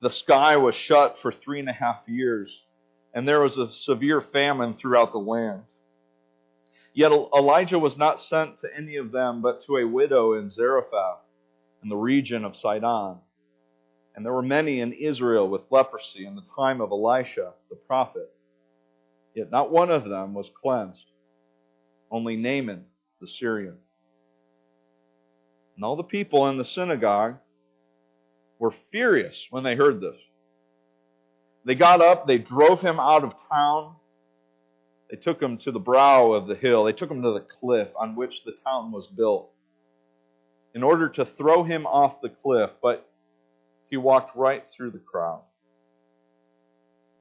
the 0.00 0.10
sky 0.10 0.56
was 0.56 0.74
shut 0.74 1.18
for 1.22 1.30
three 1.30 1.60
and 1.60 1.68
a 1.68 1.72
half 1.72 2.02
years 2.08 2.50
and 3.14 3.28
there 3.28 3.40
was 3.40 3.56
a 3.56 3.70
severe 3.72 4.20
famine 4.20 4.74
throughout 4.74 5.12
the 5.12 5.18
land. 5.18 5.62
Yet 6.92 7.12
Elijah 7.12 7.78
was 7.78 7.96
not 7.96 8.20
sent 8.20 8.58
to 8.58 8.68
any 8.76 8.96
of 8.96 9.12
them 9.12 9.42
but 9.42 9.64
to 9.66 9.76
a 9.76 9.86
widow 9.86 10.34
in 10.34 10.50
Zarephath 10.50 11.20
in 11.84 11.88
the 11.88 11.96
region 11.96 12.44
of 12.44 12.56
Sidon 12.56 13.18
and 14.14 14.24
there 14.24 14.32
were 14.32 14.42
many 14.42 14.80
in 14.80 14.92
Israel 14.92 15.48
with 15.48 15.62
leprosy 15.70 16.26
in 16.26 16.34
the 16.36 16.44
time 16.56 16.80
of 16.80 16.90
Elisha 16.90 17.52
the 17.70 17.76
prophet. 17.76 18.30
Yet 19.34 19.50
not 19.50 19.72
one 19.72 19.90
of 19.90 20.04
them 20.04 20.34
was 20.34 20.48
cleansed, 20.62 21.04
only 22.10 22.36
Naaman 22.36 22.84
the 23.20 23.26
Syrian. 23.26 23.76
And 25.76 25.84
all 25.84 25.96
the 25.96 26.04
people 26.04 26.48
in 26.48 26.58
the 26.58 26.64
synagogue 26.64 27.36
were 28.58 28.74
furious 28.92 29.46
when 29.50 29.64
they 29.64 29.74
heard 29.74 30.00
this. 30.00 30.16
They 31.64 31.74
got 31.74 32.00
up, 32.00 32.26
they 32.26 32.38
drove 32.38 32.80
him 32.80 33.00
out 33.00 33.24
of 33.24 33.32
town. 33.50 33.96
They 35.10 35.16
took 35.16 35.40
him 35.42 35.58
to 35.58 35.72
the 35.72 35.78
brow 35.78 36.32
of 36.32 36.46
the 36.46 36.54
hill. 36.54 36.84
They 36.84 36.92
took 36.92 37.10
him 37.10 37.22
to 37.22 37.32
the 37.32 37.44
cliff 37.60 37.88
on 37.98 38.16
which 38.16 38.34
the 38.44 38.52
town 38.64 38.92
was 38.92 39.06
built 39.06 39.50
in 40.74 40.82
order 40.82 41.08
to 41.08 41.24
throw 41.24 41.62
him 41.64 41.86
off 41.86 42.20
the 42.20 42.28
cliff. 42.28 42.70
But 42.82 43.08
he 43.90 43.96
walked 43.96 44.36
right 44.36 44.64
through 44.76 44.90
the 44.90 44.98
crowd 44.98 45.42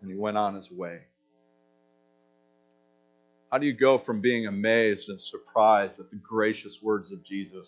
and 0.02 0.12
he 0.12 0.18
went 0.18 0.38
on 0.38 0.56
his 0.56 0.70
way. 0.70 1.00
How 3.52 3.58
do 3.60 3.66
you 3.66 3.74
go 3.74 4.00
from 4.00 4.20
being 4.20 4.48
amazed 4.48 5.10
and 5.10 5.20
surprised 5.20 6.00
at 6.00 6.10
the 6.10 6.18
gracious 6.18 6.80
words 6.82 7.12
of 7.12 7.24
Jesus 7.24 7.68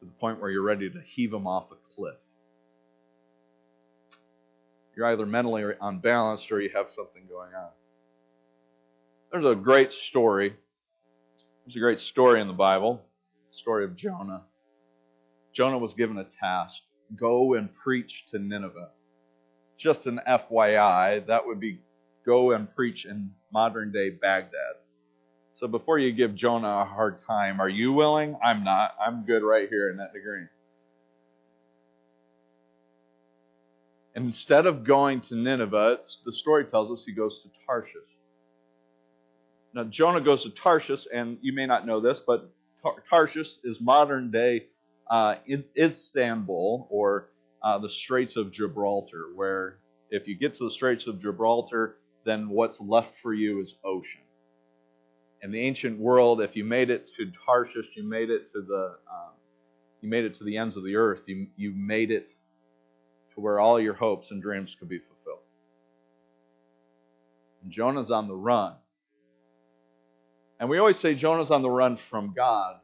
to 0.00 0.06
the 0.06 0.12
point 0.12 0.40
where 0.40 0.50
you're 0.50 0.62
ready 0.62 0.88
to 0.88 1.00
heave 1.14 1.32
him 1.32 1.46
off 1.46 1.70
a 1.70 1.94
cliff? 1.94 2.16
You're 4.96 5.06
either 5.06 5.26
mentally 5.26 5.64
unbalanced 5.80 6.50
or 6.50 6.60
you 6.60 6.70
have 6.74 6.86
something 6.94 7.24
going 7.28 7.52
on. 7.54 7.68
There's 9.30 9.44
a 9.44 9.54
great 9.54 9.92
story. 9.92 10.54
There's 11.66 11.76
a 11.76 11.80
great 11.80 12.00
story 12.00 12.40
in 12.40 12.46
the 12.46 12.54
Bible, 12.54 13.04
the 13.46 13.52
story 13.52 13.84
of 13.84 13.96
Jonah. 13.96 14.44
Jonah 15.52 15.78
was 15.78 15.94
given 15.94 16.16
a 16.18 16.26
task 16.40 16.74
go 17.18 17.54
and 17.54 17.68
preach 17.82 18.24
to 18.30 18.38
Nineveh. 18.38 18.90
just 19.78 20.06
an 20.06 20.20
FYI, 20.26 21.26
that 21.26 21.46
would 21.46 21.60
be 21.60 21.80
go 22.26 22.52
and 22.52 22.74
preach 22.74 23.04
in 23.04 23.30
modern 23.52 23.92
day 23.92 24.10
Baghdad. 24.10 24.76
So 25.54 25.68
before 25.68 25.98
you 25.98 26.12
give 26.12 26.34
Jonah 26.34 26.80
a 26.80 26.84
hard 26.84 27.20
time, 27.26 27.60
are 27.60 27.68
you 27.68 27.92
willing? 27.92 28.36
I'm 28.42 28.64
not. 28.64 28.92
I'm 29.04 29.24
good 29.24 29.42
right 29.42 29.68
here 29.68 29.90
in 29.90 29.98
that 29.98 30.12
degree. 30.12 30.46
Instead 34.16 34.66
of 34.66 34.84
going 34.84 35.20
to 35.22 35.34
Nineveh, 35.36 35.98
the 36.24 36.32
story 36.32 36.64
tells 36.66 36.90
us 36.90 37.04
he 37.04 37.12
goes 37.12 37.40
to 37.42 37.50
Tarshish. 37.66 37.92
Now, 39.74 39.84
Jonah 39.84 40.20
goes 40.20 40.44
to 40.44 40.50
Tarshish, 40.50 41.06
and 41.12 41.38
you 41.42 41.52
may 41.52 41.66
not 41.66 41.86
know 41.86 42.00
this, 42.00 42.20
but 42.26 42.50
Tarshish 43.10 43.48
is 43.64 43.80
modern 43.80 44.30
day 44.30 44.66
uh, 45.10 45.36
Istanbul 45.76 46.86
or 46.90 47.28
uh, 47.62 47.78
the 47.78 47.90
Straits 47.90 48.36
of 48.36 48.52
Gibraltar, 48.52 49.26
where 49.34 49.78
if 50.10 50.26
you 50.28 50.36
get 50.36 50.56
to 50.58 50.64
the 50.64 50.70
Straits 50.70 51.06
of 51.06 51.20
Gibraltar, 51.20 51.96
then 52.24 52.48
what's 52.48 52.80
left 52.80 53.12
for 53.22 53.32
you 53.34 53.60
is 53.62 53.74
ocean. 53.84 54.22
In 55.42 55.52
the 55.52 55.60
ancient 55.60 55.98
world, 55.98 56.40
if 56.40 56.56
you 56.56 56.64
made 56.64 56.90
it 56.90 57.10
to 57.16 57.30
Tarshish, 57.44 57.86
you 57.96 58.08
made 58.08 58.30
it 58.30 58.50
to 58.52 58.62
the 58.62 58.96
um, 59.10 59.32
you 60.00 60.08
made 60.08 60.24
it 60.24 60.34
to 60.36 60.44
the 60.44 60.56
ends 60.56 60.76
of 60.76 60.84
the 60.84 60.96
earth. 60.96 61.20
You 61.26 61.48
you 61.56 61.72
made 61.74 62.10
it 62.10 62.28
to 63.34 63.40
where 63.40 63.60
all 63.60 63.80
your 63.80 63.94
hopes 63.94 64.30
and 64.30 64.40
dreams 64.40 64.74
could 64.78 64.88
be 64.88 64.98
fulfilled. 64.98 65.44
And 67.62 67.72
Jonah's 67.72 68.10
on 68.10 68.28
the 68.28 68.34
run. 68.34 68.74
And 70.60 70.68
we 70.68 70.78
always 70.78 70.98
say 70.98 71.14
Jonah's 71.14 71.50
on 71.50 71.62
the 71.62 71.70
run 71.70 71.98
from 72.10 72.32
God. 72.34 72.76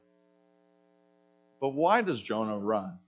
But 1.60 1.70
why 1.70 2.02
does 2.02 2.20
Jonah 2.22 2.58
run? 2.58 2.98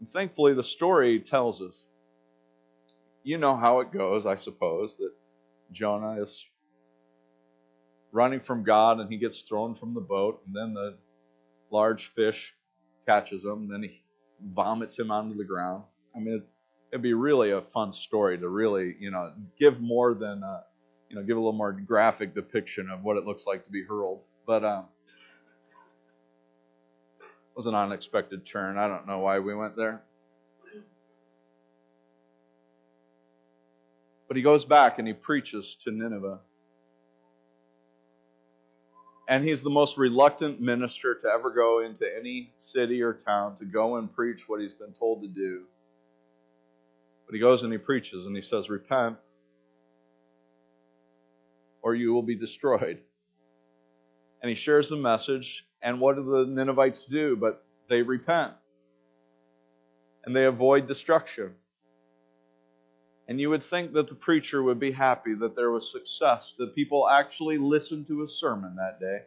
And 0.00 0.08
thankfully, 0.10 0.54
the 0.54 0.64
story 0.64 1.20
tells 1.20 1.60
us. 1.60 1.74
You 3.24 3.38
know 3.38 3.56
how 3.56 3.80
it 3.80 3.92
goes, 3.92 4.24
I 4.26 4.36
suppose, 4.36 4.94
that 4.98 5.12
Jonah 5.72 6.22
is 6.22 6.44
running 8.10 8.40
from 8.46 8.64
God 8.64 9.00
and 9.00 9.10
he 9.10 9.18
gets 9.18 9.44
thrown 9.48 9.74
from 9.76 9.94
the 9.94 10.00
boat, 10.00 10.40
and 10.46 10.54
then 10.54 10.74
the 10.74 10.96
large 11.70 12.10
fish 12.16 12.36
catches 13.06 13.44
him, 13.44 13.64
and 13.64 13.72
then 13.72 13.82
he 13.82 14.02
vomits 14.54 14.98
him 14.98 15.10
onto 15.10 15.36
the 15.36 15.44
ground. 15.44 15.82
I 16.16 16.20
mean, 16.20 16.42
it'd 16.92 17.02
be 17.02 17.12
really 17.14 17.50
a 17.50 17.62
fun 17.74 17.92
story 18.06 18.38
to 18.38 18.48
really, 18.48 18.96
you 18.98 19.10
know, 19.10 19.32
give 19.58 19.80
more 19.80 20.14
than, 20.14 20.42
uh, 20.42 20.60
you 21.10 21.16
know, 21.16 21.22
give 21.22 21.36
a 21.36 21.40
little 21.40 21.52
more 21.52 21.72
graphic 21.72 22.34
depiction 22.34 22.88
of 22.90 23.02
what 23.02 23.16
it 23.16 23.24
looks 23.26 23.42
like 23.46 23.64
to 23.64 23.70
be 23.70 23.84
hurled. 23.84 24.22
But 24.46 24.64
um, 24.64 24.84
was 27.58 27.66
an 27.66 27.74
unexpected 27.74 28.46
turn. 28.46 28.78
I 28.78 28.86
don't 28.86 29.08
know 29.08 29.18
why 29.18 29.40
we 29.40 29.52
went 29.52 29.74
there. 29.74 30.00
But 34.28 34.36
he 34.36 34.44
goes 34.44 34.64
back 34.64 35.00
and 35.00 35.08
he 35.08 35.12
preaches 35.12 35.76
to 35.82 35.90
Nineveh. 35.90 36.38
And 39.28 39.44
he's 39.44 39.60
the 39.60 39.70
most 39.70 39.98
reluctant 39.98 40.60
minister 40.60 41.16
to 41.16 41.28
ever 41.28 41.50
go 41.50 41.84
into 41.84 42.04
any 42.16 42.52
city 42.60 43.02
or 43.02 43.14
town 43.14 43.56
to 43.56 43.64
go 43.64 43.96
and 43.96 44.14
preach 44.14 44.42
what 44.46 44.60
he's 44.60 44.74
been 44.74 44.92
told 44.96 45.22
to 45.22 45.28
do. 45.28 45.64
But 47.26 47.34
he 47.34 47.40
goes 47.40 47.62
and 47.62 47.72
he 47.72 47.78
preaches 47.78 48.24
and 48.24 48.36
he 48.36 48.42
says, 48.42 48.70
Repent, 48.70 49.16
or 51.82 51.96
you 51.96 52.12
will 52.12 52.22
be 52.22 52.36
destroyed. 52.36 53.00
And 54.42 54.48
he 54.48 54.54
shares 54.54 54.88
the 54.88 54.96
message. 54.96 55.64
And 55.82 56.00
what 56.00 56.16
do 56.16 56.24
the 56.24 56.44
Ninevites 56.48 57.04
do? 57.10 57.36
But 57.36 57.64
they 57.88 58.02
repent. 58.02 58.52
And 60.24 60.34
they 60.34 60.44
avoid 60.44 60.88
destruction. 60.88 61.52
And 63.28 63.38
you 63.38 63.50
would 63.50 63.64
think 63.68 63.92
that 63.92 64.08
the 64.08 64.14
preacher 64.14 64.62
would 64.62 64.80
be 64.80 64.92
happy 64.92 65.34
that 65.34 65.54
there 65.54 65.70
was 65.70 65.92
success, 65.92 66.54
that 66.58 66.74
people 66.74 67.08
actually 67.08 67.58
listened 67.58 68.06
to 68.08 68.22
his 68.22 68.38
sermon 68.40 68.76
that 68.76 68.98
day. 69.00 69.18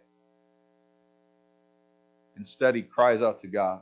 Instead, 2.36 2.76
he 2.76 2.82
cries 2.82 3.22
out 3.22 3.42
to 3.42 3.48
God. 3.48 3.82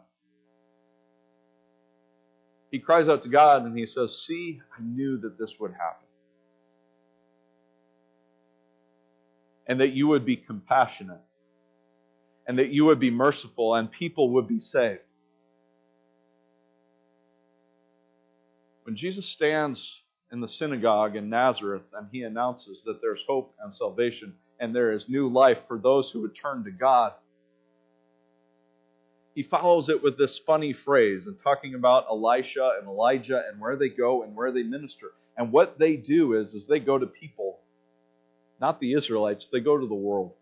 He 2.71 2.79
cries 2.79 3.07
out 3.07 3.23
to 3.23 3.29
God 3.29 3.63
and 3.63 3.77
he 3.77 3.85
says, 3.85 4.23
See, 4.27 4.59
I 4.77 4.81
knew 4.83 5.17
that 5.19 5.39
this 5.39 5.53
would 5.59 5.71
happen. 5.71 6.07
And 9.65 9.79
that 9.79 9.93
you 9.93 10.07
would 10.07 10.25
be 10.25 10.35
compassionate. 10.35 11.21
And 12.49 12.57
that 12.57 12.69
you 12.69 12.85
would 12.85 12.99
be 12.99 13.11
merciful 13.11 13.75
and 13.75 13.91
people 13.91 14.31
would 14.31 14.47
be 14.47 14.59
saved. 14.59 15.01
When 18.83 18.95
Jesus 18.95 19.27
stands 19.27 19.79
in 20.31 20.41
the 20.41 20.47
synagogue 20.47 21.15
in 21.15 21.29
Nazareth 21.29 21.83
and 21.93 22.07
he 22.11 22.23
announces 22.23 22.81
that 22.85 23.01
there's 23.03 23.23
hope 23.27 23.53
and 23.63 23.71
salvation 23.71 24.33
and 24.59 24.75
there 24.75 24.91
is 24.91 25.05
new 25.07 25.29
life 25.31 25.59
for 25.67 25.77
those 25.77 26.09
who 26.09 26.21
would 26.21 26.35
turn 26.35 26.63
to 26.63 26.71
God. 26.71 27.13
He 29.35 29.43
follows 29.43 29.87
it 29.87 30.01
with 30.01 30.17
this 30.17 30.39
funny 30.47 30.73
phrase 30.73 31.27
and 31.27 31.37
talking 31.43 31.75
about 31.75 32.07
Elisha 32.09 32.71
and 32.79 32.89
Elijah 32.89 33.43
and 33.47 33.61
where 33.61 33.75
they 33.75 33.89
go 33.89 34.23
and 34.23 34.35
where 34.35 34.51
they 34.51 34.63
minister. 34.63 35.11
And 35.37 35.51
what 35.51 35.77
they 35.77 35.97
do 35.97 36.33
is, 36.33 36.55
is 36.55 36.65
they 36.65 36.79
go 36.79 36.97
to 36.97 37.05
people, 37.05 37.59
not 38.59 38.79
the 38.79 38.93
Israelites, 38.93 39.45
they 39.51 39.59
go 39.59 39.77
to 39.77 39.87
the 39.87 39.93
world. 39.93 40.33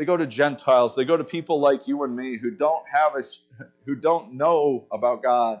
They 0.00 0.06
go 0.06 0.16
to 0.16 0.26
Gentiles. 0.26 0.94
They 0.96 1.04
go 1.04 1.18
to 1.18 1.24
people 1.24 1.60
like 1.60 1.86
you 1.86 2.02
and 2.04 2.16
me 2.16 2.38
who 2.40 2.50
don't 2.50 2.84
have 2.90 3.12
a, 3.14 3.22
who 3.84 3.94
don't 3.94 4.32
know 4.32 4.86
about 4.90 5.22
God 5.22 5.60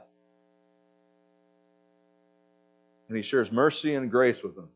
and 3.10 3.16
he 3.16 3.22
shares 3.24 3.50
mercy 3.50 3.92
and 3.94 4.10
grace 4.10 4.38
with 4.42 4.54
them. 4.54 4.68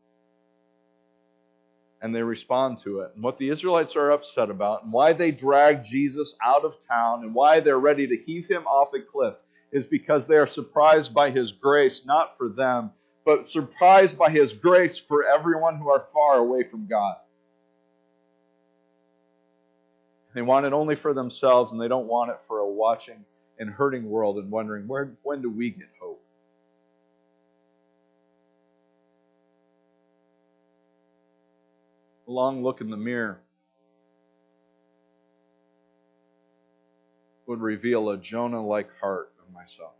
And 2.01 2.13
they 2.13 2.21
respond 2.21 2.79
to 2.83 2.99
it. 2.99 3.11
And 3.15 3.23
what 3.23 3.39
the 3.39 3.49
Israelites 3.49 3.95
are 3.95 4.11
upset 4.11 4.49
about, 4.49 4.83
and 4.83 4.91
why 4.91 5.13
they 5.13 5.31
drag 5.31 5.85
Jesus 5.85 6.35
out 6.45 6.65
of 6.65 6.73
town, 6.87 7.23
and 7.23 7.33
why 7.33 7.61
they're 7.61 7.79
ready 7.79 8.05
to 8.05 8.17
heave 8.17 8.45
him 8.47 8.65
off 8.65 8.89
a 8.93 8.99
cliff, 8.99 9.35
is 9.71 9.85
because 9.85 10.27
they 10.27 10.35
are 10.35 10.47
surprised 10.47 11.13
by 11.13 11.31
his 11.31 11.53
grace, 11.53 12.01
not 12.05 12.37
for 12.37 12.49
them, 12.49 12.91
but 13.25 13.47
surprised 13.47 14.17
by 14.17 14.29
his 14.29 14.51
grace 14.51 15.01
for 15.07 15.23
everyone 15.25 15.77
who 15.77 15.89
are 15.89 16.05
far 16.13 16.37
away 16.37 16.65
from 16.69 16.87
God. 16.87 17.15
They 20.35 20.41
want 20.41 20.65
it 20.65 20.73
only 20.73 20.97
for 20.97 21.13
themselves, 21.13 21.71
and 21.71 21.81
they 21.81 21.87
don't 21.87 22.07
want 22.07 22.29
it 22.29 22.37
for 22.47 22.59
a 22.59 22.69
watching 22.69 23.23
and 23.57 23.69
hurting 23.69 24.07
world 24.07 24.37
and 24.37 24.51
wondering, 24.51 24.85
where, 24.85 25.13
when 25.23 25.41
do 25.41 25.49
we 25.49 25.71
get 25.71 25.87
hope? 25.99 26.21
a 32.27 32.31
long 32.31 32.63
look 32.63 32.81
in 32.81 32.89
the 32.89 32.97
mirror 32.97 33.39
would 37.45 37.61
reveal 37.61 38.09
a 38.09 38.17
Jonah 38.17 38.65
like 38.65 38.89
heart 38.99 39.31
of 39.39 39.53
myself. 39.53 39.93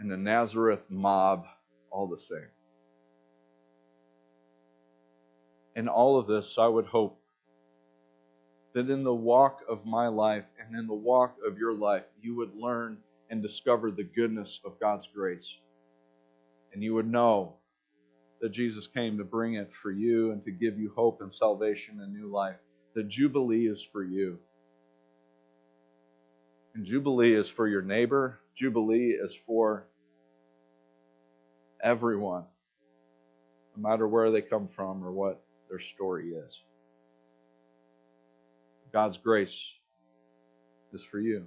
And 0.00 0.10
the 0.10 0.16
Nazareth 0.16 0.82
mob, 0.88 1.44
all 1.90 2.08
the 2.08 2.18
same. 2.18 2.48
In 5.76 5.86
all 5.86 6.18
of 6.18 6.26
this, 6.26 6.56
I 6.58 6.66
would 6.66 6.86
hope 6.86 7.20
that 8.78 8.90
in 8.90 9.02
the 9.02 9.12
walk 9.12 9.62
of 9.68 9.84
my 9.84 10.06
life 10.06 10.44
and 10.64 10.78
in 10.78 10.86
the 10.86 10.94
walk 10.94 11.34
of 11.44 11.58
your 11.58 11.74
life, 11.74 12.04
you 12.22 12.36
would 12.36 12.54
learn 12.54 12.96
and 13.28 13.42
discover 13.42 13.90
the 13.90 14.04
goodness 14.04 14.60
of 14.64 14.78
God's 14.78 15.08
grace. 15.12 15.46
And 16.72 16.80
you 16.80 16.94
would 16.94 17.10
know 17.10 17.54
that 18.40 18.52
Jesus 18.52 18.86
came 18.94 19.18
to 19.18 19.24
bring 19.24 19.54
it 19.54 19.68
for 19.82 19.90
you 19.90 20.30
and 20.30 20.40
to 20.44 20.52
give 20.52 20.78
you 20.78 20.92
hope 20.94 21.20
and 21.22 21.32
salvation 21.32 21.98
and 22.00 22.14
new 22.14 22.28
life. 22.28 22.54
The 22.94 23.02
Jubilee 23.02 23.66
is 23.66 23.82
for 23.90 24.04
you. 24.04 24.38
And 26.76 26.86
Jubilee 26.86 27.34
is 27.34 27.50
for 27.56 27.66
your 27.66 27.82
neighbor. 27.82 28.38
Jubilee 28.56 29.10
is 29.10 29.32
for 29.44 29.86
everyone, 31.82 32.44
no 33.76 33.88
matter 33.88 34.06
where 34.06 34.30
they 34.30 34.40
come 34.40 34.68
from 34.76 35.04
or 35.04 35.10
what 35.10 35.42
their 35.68 35.80
story 35.96 36.28
is. 36.28 36.54
God's 38.92 39.18
grace 39.18 39.54
is 40.92 41.02
for 41.10 41.18
you. 41.18 41.44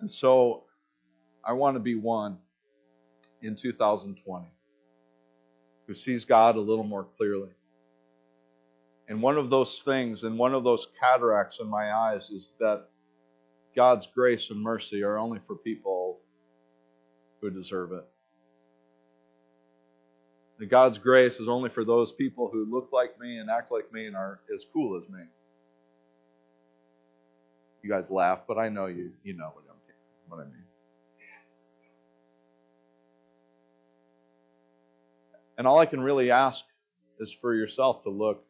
And 0.00 0.10
so 0.10 0.64
I 1.44 1.52
want 1.52 1.76
to 1.76 1.80
be 1.80 1.94
one 1.94 2.38
in 3.42 3.56
2020 3.60 4.46
who 5.86 5.94
sees 5.94 6.24
God 6.24 6.56
a 6.56 6.60
little 6.60 6.84
more 6.84 7.06
clearly. 7.16 7.50
And 9.08 9.22
one 9.22 9.38
of 9.38 9.48
those 9.48 9.80
things, 9.86 10.22
and 10.22 10.38
one 10.38 10.52
of 10.52 10.64
those 10.64 10.86
cataracts 11.00 11.58
in 11.60 11.66
my 11.66 11.90
eyes, 11.92 12.28
is 12.28 12.50
that 12.60 12.84
God's 13.74 14.06
grace 14.14 14.46
and 14.50 14.60
mercy 14.60 15.02
are 15.02 15.16
only 15.16 15.40
for 15.46 15.56
people 15.56 16.18
who 17.40 17.48
deserve 17.48 17.92
it. 17.92 18.06
That 20.58 20.70
God's 20.70 20.98
grace 20.98 21.34
is 21.34 21.48
only 21.48 21.70
for 21.70 21.84
those 21.84 22.12
people 22.12 22.50
who 22.52 22.66
look 22.68 22.90
like 22.92 23.18
me 23.20 23.38
and 23.38 23.48
act 23.48 23.70
like 23.70 23.92
me 23.92 24.06
and 24.06 24.16
are 24.16 24.40
as 24.52 24.64
cool 24.72 25.00
as 25.00 25.08
me. 25.08 25.20
You 27.82 27.90
guys 27.90 28.10
laugh, 28.10 28.40
but 28.48 28.58
I 28.58 28.68
know 28.68 28.86
you 28.86 29.12
you 29.22 29.34
know 29.34 29.50
what 29.54 29.64
I'm 29.70 29.78
what 30.28 30.40
I 30.40 30.44
mean. 30.44 30.64
And 35.56 35.66
all 35.66 35.78
I 35.78 35.86
can 35.86 36.00
really 36.00 36.30
ask 36.30 36.60
is 37.18 37.34
for 37.40 37.54
yourself 37.54 38.04
to 38.04 38.10
look 38.10 38.44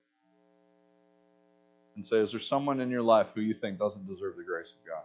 and 1.97 2.05
say, 2.05 2.17
is 2.17 2.33
there 2.33 2.41
someone 2.41 2.81
in 2.81 2.91
your 2.91 3.03
life 3.03 3.29
who 3.35 3.41
you 3.41 3.55
think 3.55 3.79
doesn't 3.79 4.07
deserve 4.07 4.37
the 4.37 4.45
grace 4.45 4.71
of 4.71 4.87
God? 4.87 5.05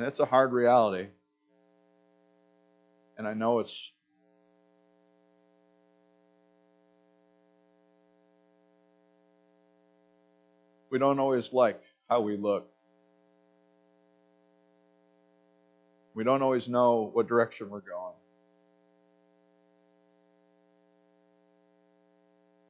And 0.00 0.08
it's 0.08 0.18
a 0.18 0.24
hard 0.24 0.54
reality. 0.54 1.08
And 3.18 3.28
I 3.28 3.34
know 3.34 3.58
it's 3.58 3.70
we 10.90 10.98
don't 10.98 11.18
always 11.18 11.50
like 11.52 11.82
how 12.08 12.22
we 12.22 12.38
look. 12.38 12.70
We 16.14 16.24
don't 16.24 16.40
always 16.40 16.66
know 16.66 17.10
what 17.12 17.28
direction 17.28 17.68
we're 17.68 17.80
going. 17.80 18.14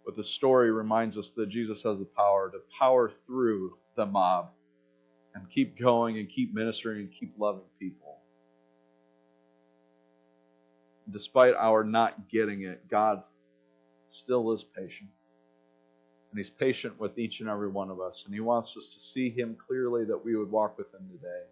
But 0.04 0.16
the 0.16 0.24
story 0.24 0.72
reminds 0.72 1.16
us 1.16 1.30
that 1.36 1.48
Jesus 1.48 1.80
has 1.84 1.96
the 1.96 2.08
power 2.16 2.50
to 2.50 2.58
power 2.76 3.12
through 3.28 3.76
the 3.94 4.04
mob 4.04 4.48
and 5.34 5.50
keep 5.50 5.78
going 5.78 6.18
and 6.18 6.28
keep 6.28 6.54
ministering 6.54 7.00
and 7.00 7.10
keep 7.18 7.34
loving 7.38 7.62
people. 7.78 8.18
Despite 11.10 11.54
our 11.54 11.84
not 11.84 12.28
getting 12.30 12.62
it, 12.62 12.88
God 12.88 13.22
still 14.08 14.52
is 14.52 14.64
patient. 14.76 15.10
And 16.30 16.38
He's 16.38 16.50
patient 16.50 17.00
with 17.00 17.18
each 17.18 17.40
and 17.40 17.48
every 17.48 17.68
one 17.68 17.90
of 17.90 18.00
us. 18.00 18.22
And 18.24 18.34
He 18.34 18.40
wants 18.40 18.74
us 18.76 18.86
to 18.94 19.00
see 19.12 19.30
Him 19.30 19.56
clearly 19.66 20.04
that 20.04 20.24
we 20.24 20.36
would 20.36 20.50
walk 20.50 20.78
with 20.78 20.92
Him 20.94 21.08
today. 21.10 21.44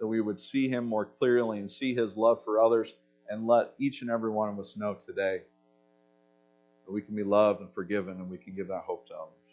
That 0.00 0.06
we 0.06 0.20
would 0.20 0.40
see 0.40 0.68
Him 0.68 0.86
more 0.86 1.06
clearly 1.18 1.58
and 1.58 1.70
see 1.70 1.94
His 1.94 2.16
love 2.16 2.38
for 2.44 2.60
others 2.60 2.92
and 3.28 3.46
let 3.46 3.72
each 3.78 4.00
and 4.00 4.10
every 4.10 4.30
one 4.30 4.48
of 4.48 4.58
us 4.58 4.72
know 4.76 4.96
today 5.06 5.40
that 6.86 6.92
we 6.92 7.00
can 7.00 7.14
be 7.14 7.22
loved 7.22 7.60
and 7.60 7.72
forgiven 7.74 8.14
and 8.14 8.30
we 8.30 8.38
can 8.38 8.54
give 8.54 8.68
that 8.68 8.82
hope 8.86 9.06
to 9.08 9.14
others. 9.14 9.43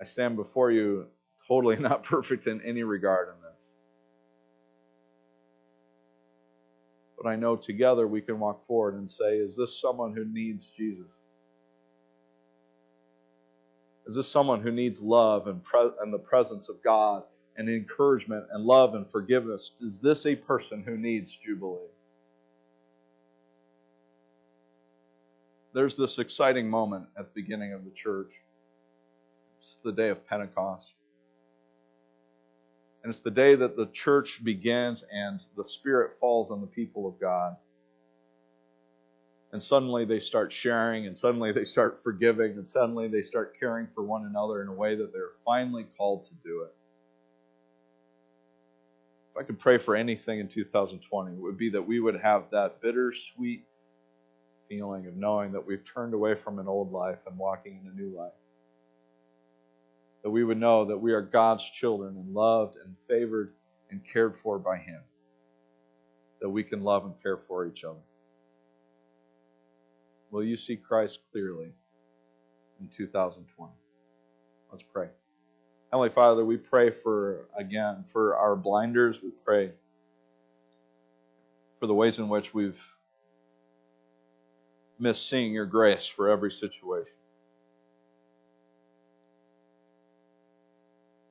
I 0.00 0.04
stand 0.04 0.36
before 0.36 0.70
you 0.70 1.06
totally 1.46 1.76
not 1.80 2.04
perfect 2.04 2.46
in 2.46 2.60
any 2.62 2.82
regard 2.82 3.28
in 3.28 3.34
this. 3.42 3.48
But 7.20 7.28
I 7.28 7.36
know 7.36 7.56
together 7.56 8.06
we 8.06 8.20
can 8.20 8.38
walk 8.38 8.66
forward 8.66 8.94
and 8.94 9.10
say, 9.10 9.38
is 9.38 9.56
this 9.56 9.80
someone 9.80 10.14
who 10.14 10.24
needs 10.24 10.70
Jesus? 10.76 11.06
Is 14.06 14.14
this 14.14 14.28
someone 14.28 14.62
who 14.62 14.70
needs 14.70 15.00
love 15.00 15.48
and, 15.48 15.62
pre- 15.62 15.90
and 16.00 16.12
the 16.12 16.18
presence 16.18 16.68
of 16.68 16.82
God 16.82 17.24
and 17.56 17.68
encouragement 17.68 18.44
and 18.52 18.64
love 18.64 18.94
and 18.94 19.04
forgiveness? 19.10 19.72
Is 19.82 19.98
this 20.02 20.24
a 20.24 20.36
person 20.36 20.82
who 20.86 20.96
needs 20.96 21.36
Jubilee? 21.44 21.90
There's 25.74 25.96
this 25.96 26.18
exciting 26.18 26.70
moment 26.70 27.06
at 27.18 27.26
the 27.26 27.42
beginning 27.42 27.72
of 27.74 27.84
the 27.84 27.90
church. 27.90 28.30
It's 29.68 29.78
the 29.84 29.92
day 29.92 30.08
of 30.08 30.26
Pentecost. 30.26 30.86
And 33.02 33.12
it's 33.12 33.22
the 33.22 33.30
day 33.30 33.54
that 33.54 33.76
the 33.76 33.90
church 33.92 34.40
begins 34.42 35.04
and 35.12 35.40
the 35.56 35.64
Spirit 35.64 36.12
falls 36.20 36.50
on 36.50 36.62
the 36.62 36.66
people 36.66 37.06
of 37.06 37.20
God. 37.20 37.56
And 39.52 39.62
suddenly 39.62 40.04
they 40.04 40.20
start 40.20 40.52
sharing, 40.52 41.06
and 41.06 41.16
suddenly 41.16 41.52
they 41.52 41.64
start 41.64 42.00
forgiving, 42.02 42.52
and 42.52 42.68
suddenly 42.68 43.08
they 43.08 43.22
start 43.22 43.54
caring 43.58 43.88
for 43.94 44.02
one 44.02 44.26
another 44.26 44.62
in 44.62 44.68
a 44.68 44.72
way 44.72 44.94
that 44.96 45.12
they're 45.12 45.32
finally 45.44 45.86
called 45.96 46.26
to 46.26 46.34
do 46.44 46.62
it. 46.62 46.74
If 49.30 49.42
I 49.42 49.42
could 49.44 49.58
pray 49.58 49.78
for 49.78 49.96
anything 49.96 50.40
in 50.40 50.48
2020, 50.48 51.32
it 51.32 51.40
would 51.40 51.56
be 51.56 51.70
that 51.70 51.86
we 51.86 51.98
would 51.98 52.20
have 52.20 52.44
that 52.52 52.82
bittersweet 52.82 53.64
feeling 54.68 55.06
of 55.06 55.16
knowing 55.16 55.52
that 55.52 55.66
we've 55.66 55.84
turned 55.94 56.12
away 56.12 56.34
from 56.34 56.58
an 56.58 56.68
old 56.68 56.92
life 56.92 57.18
and 57.26 57.38
walking 57.38 57.80
in 57.82 57.90
a 57.90 57.94
new 57.94 58.14
life 58.14 58.32
that 60.22 60.30
we 60.30 60.44
would 60.44 60.58
know 60.58 60.86
that 60.86 60.98
we 60.98 61.12
are 61.12 61.22
God's 61.22 61.62
children 61.80 62.16
and 62.16 62.34
loved 62.34 62.76
and 62.76 62.96
favored 63.08 63.52
and 63.90 64.00
cared 64.12 64.34
for 64.42 64.58
by 64.58 64.76
Him. 64.76 65.00
That 66.40 66.50
we 66.50 66.62
can 66.62 66.82
love 66.82 67.04
and 67.04 67.14
care 67.22 67.38
for 67.48 67.66
each 67.66 67.84
other. 67.84 67.98
Will 70.30 70.44
you 70.44 70.56
see 70.56 70.76
Christ 70.76 71.18
clearly 71.32 71.72
in 72.80 72.88
2020? 72.96 73.72
Let's 74.70 74.84
pray. 74.92 75.08
Heavenly 75.90 76.10
Father, 76.14 76.44
we 76.44 76.58
pray 76.58 76.90
for, 77.02 77.48
again, 77.58 78.04
for 78.12 78.36
our 78.36 78.54
blinders. 78.54 79.16
We 79.22 79.30
pray 79.44 79.72
for 81.80 81.86
the 81.86 81.94
ways 81.94 82.18
in 82.18 82.28
which 82.28 82.52
we've 82.52 82.76
missed 84.98 85.30
seeing 85.30 85.52
your 85.52 85.64
grace 85.64 86.06
for 86.14 86.28
every 86.28 86.50
situation. 86.50 87.17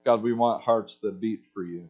God, 0.08 0.24
we 0.24 0.32
want 0.32 0.64
hearts 0.64 0.98
that 1.04 1.20
beat 1.20 1.42
for 1.54 1.66
you. 1.66 1.90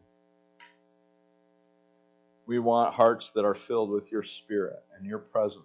We 2.48 2.58
want 2.58 2.92
hearts 2.92 3.30
that 3.36 3.44
are 3.44 3.56
filled 3.68 3.90
with 3.90 4.10
your 4.10 4.24
spirit 4.42 4.82
and 4.96 5.06
your 5.06 5.20
presence. 5.20 5.62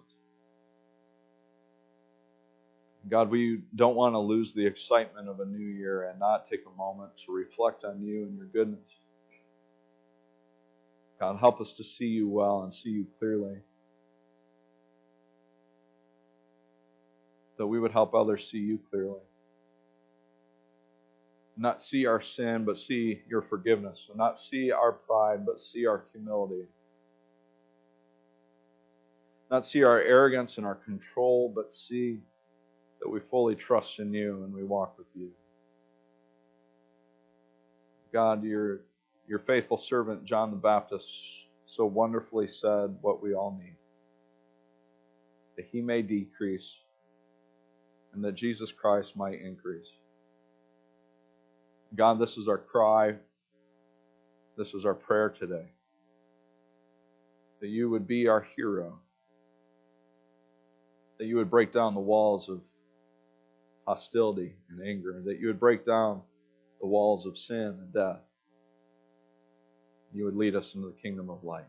God, 3.10 3.28
we 3.28 3.62
don't 3.74 3.96
want 3.96 4.14
to 4.14 4.20
lose 4.20 4.52
the 4.54 4.64
excitement 4.64 5.28
of 5.28 5.40
a 5.40 5.44
new 5.44 5.66
year 5.66 6.08
and 6.08 6.20
not 6.20 6.48
take 6.48 6.60
a 6.72 6.78
moment 6.78 7.10
to 7.26 7.32
reflect 7.32 7.82
on 7.84 8.00
you 8.00 8.22
and 8.22 8.36
your 8.36 8.46
goodness. 8.46 8.86
God, 11.18 11.40
help 11.40 11.60
us 11.60 11.72
to 11.76 11.82
see 11.82 12.04
you 12.04 12.28
well 12.28 12.62
and 12.62 12.72
see 12.72 12.90
you 12.90 13.06
clearly. 13.18 13.56
That 17.58 17.66
we 17.66 17.80
would 17.80 17.90
help 17.90 18.14
others 18.14 18.46
see 18.48 18.58
you 18.58 18.78
clearly 18.92 19.22
not 21.56 21.80
see 21.80 22.06
our 22.06 22.22
sin, 22.22 22.64
but 22.64 22.76
see 22.76 23.20
your 23.28 23.42
forgiveness. 23.42 24.08
not 24.14 24.38
see 24.38 24.70
our 24.70 24.92
pride, 24.92 25.46
but 25.46 25.60
see 25.60 25.86
our 25.86 26.04
humility. 26.12 26.66
Not 29.50 29.64
see 29.64 29.82
our 29.84 30.00
arrogance 30.00 30.56
and 30.56 30.66
our 30.66 30.74
control, 30.74 31.52
but 31.54 31.72
see 31.74 32.18
that 33.00 33.08
we 33.08 33.20
fully 33.30 33.54
trust 33.54 33.98
in 33.98 34.12
you 34.12 34.42
and 34.44 34.52
we 34.52 34.64
walk 34.64 34.98
with 34.98 35.06
you. 35.14 35.30
God, 38.12 38.44
your, 38.44 38.80
your 39.26 39.40
faithful 39.40 39.78
servant 39.78 40.24
John 40.24 40.50
the 40.50 40.56
Baptist 40.56 41.06
so 41.66 41.84
wonderfully 41.86 42.46
said 42.48 42.96
what 43.00 43.22
we 43.22 43.34
all 43.34 43.58
need 43.60 43.76
that 45.56 45.66
he 45.70 45.80
may 45.80 46.02
decrease 46.02 46.68
and 48.12 48.24
that 48.24 48.34
Jesus 48.34 48.72
Christ 48.72 49.16
might 49.16 49.40
increase. 49.40 49.86
God, 51.96 52.18
this 52.18 52.36
is 52.36 52.48
our 52.48 52.58
cry. 52.58 53.14
This 54.56 54.72
is 54.74 54.84
our 54.84 54.94
prayer 54.94 55.30
today. 55.30 55.66
That 57.60 57.68
you 57.68 57.90
would 57.90 58.06
be 58.06 58.28
our 58.28 58.46
hero. 58.56 58.98
That 61.18 61.26
you 61.26 61.36
would 61.36 61.50
break 61.50 61.72
down 61.72 61.94
the 61.94 62.00
walls 62.00 62.48
of 62.48 62.60
hostility 63.86 64.54
and 64.70 64.86
anger. 64.86 65.22
That 65.24 65.38
you 65.38 65.48
would 65.48 65.60
break 65.60 65.84
down 65.84 66.22
the 66.80 66.86
walls 66.86 67.26
of 67.26 67.38
sin 67.38 67.76
and 67.80 67.92
death. 67.92 68.20
You 70.12 70.24
would 70.24 70.36
lead 70.36 70.54
us 70.54 70.70
into 70.74 70.88
the 70.88 71.02
kingdom 71.02 71.30
of 71.30 71.44
light. 71.44 71.64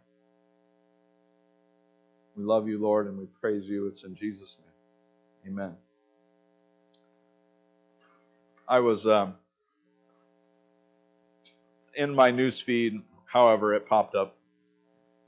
We 2.35 2.43
love 2.43 2.67
you, 2.67 2.79
Lord, 2.79 3.07
and 3.07 3.17
we 3.17 3.25
praise 3.41 3.65
you. 3.65 3.87
It's 3.87 4.03
in 4.03 4.15
Jesus' 4.15 4.55
name. 5.45 5.53
Amen. 5.53 5.75
I 8.67 8.79
was. 8.79 9.05
Um, 9.05 9.35
in 11.95 12.13
my 12.13 12.31
news 12.31 12.61
feed, 12.65 13.01
however, 13.31 13.73
it 13.73 13.87
popped 13.87 14.15
up 14.15 14.37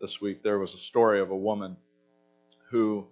this 0.01 0.20
week. 0.22 0.43
There 0.43 0.59
was 0.59 0.74
a 0.74 0.80
story 0.89 1.22
of 1.22 1.32
a 1.32 1.36
woman 1.38 1.78
who 2.72 3.07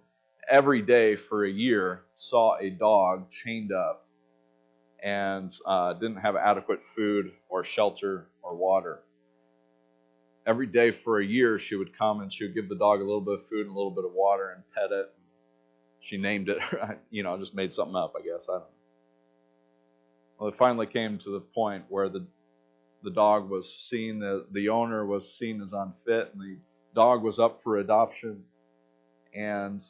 every 0.48 0.82
day 0.82 1.16
for 1.16 1.44
a 1.44 1.50
year 1.50 2.02
saw 2.16 2.56
a 2.58 2.70
dog 2.70 3.30
chained 3.44 3.72
up 3.72 4.06
and 5.02 5.52
uh, 5.66 5.94
didn't 5.94 6.16
have 6.16 6.36
adequate 6.36 6.80
food 6.96 7.32
or 7.48 7.64
shelter 7.64 8.28
or 8.42 8.56
water. 8.56 9.00
Every 10.46 10.66
day 10.66 10.92
for 11.04 11.20
a 11.20 11.26
year, 11.26 11.58
she 11.58 11.74
would 11.74 11.96
come 11.98 12.20
and 12.20 12.32
she 12.32 12.44
would 12.44 12.54
give 12.54 12.68
the 12.68 12.76
dog 12.76 13.00
a 13.00 13.04
little 13.04 13.20
bit 13.20 13.34
of 13.34 13.48
food 13.48 13.66
and 13.66 13.70
a 13.70 13.74
little 13.76 13.90
bit 13.90 14.04
of 14.04 14.12
water 14.12 14.50
and 14.50 14.62
pet 14.74 14.96
it. 14.96 15.12
She 16.00 16.16
named 16.18 16.48
it, 16.48 16.58
you 17.10 17.24
know, 17.24 17.36
just 17.36 17.54
made 17.54 17.74
something 17.74 17.96
up, 17.96 18.14
I 18.16 18.22
guess. 18.22 18.46
I 18.48 18.52
don't 18.52 18.60
know. 18.60 18.66
Well, 20.38 20.48
it 20.50 20.54
finally 20.58 20.86
came 20.86 21.18
to 21.18 21.30
the 21.30 21.40
point 21.40 21.84
where 21.88 22.08
the 22.08 22.26
the 23.02 23.10
dog 23.10 23.48
was 23.48 23.68
seen, 23.88 24.18
the, 24.18 24.46
the 24.52 24.68
owner 24.68 25.06
was 25.06 25.36
seen 25.38 25.62
as 25.62 25.72
unfit, 25.72 26.32
and 26.32 26.40
the 26.40 26.58
dog 26.94 27.22
was 27.22 27.38
up 27.38 27.60
for 27.62 27.78
adoption. 27.78 28.42
And 29.34 29.82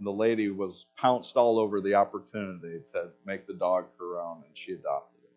the 0.00 0.10
lady 0.10 0.50
was 0.50 0.84
pounced 0.96 1.36
all 1.36 1.58
over 1.58 1.80
the 1.80 1.94
opportunity 1.94 2.80
to 2.92 3.08
make 3.24 3.46
the 3.46 3.54
dog 3.54 3.86
her 3.98 4.20
own, 4.20 4.42
and 4.46 4.54
she 4.54 4.72
adopted 4.72 5.20
it. 5.24 5.30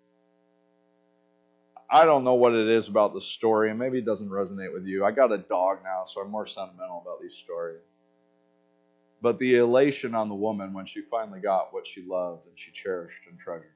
I 1.89 2.05
don't 2.05 2.23
know 2.23 2.35
what 2.35 2.53
it 2.53 2.67
is 2.67 2.87
about 2.87 3.13
the 3.13 3.21
story, 3.21 3.69
and 3.71 3.79
maybe 3.79 3.97
it 3.97 4.05
doesn't 4.05 4.29
resonate 4.29 4.73
with 4.73 4.85
you. 4.85 5.03
I 5.03 5.11
got 5.11 5.31
a 5.31 5.39
dog 5.39 5.79
now, 5.83 6.03
so 6.13 6.21
I'm 6.21 6.29
more 6.29 6.47
sentimental 6.47 7.01
about 7.01 7.21
these 7.21 7.35
stories. 7.43 7.81
But 9.21 9.39
the 9.39 9.57
elation 9.57 10.15
on 10.15 10.29
the 10.29 10.35
woman 10.35 10.73
when 10.73 10.85
she 10.85 11.01
finally 11.09 11.41
got 11.41 11.73
what 11.73 11.85
she 11.87 12.03
loved 12.07 12.45
and 12.45 12.55
she 12.55 12.71
cherished 12.71 13.19
and 13.29 13.37
treasured. 13.39 13.73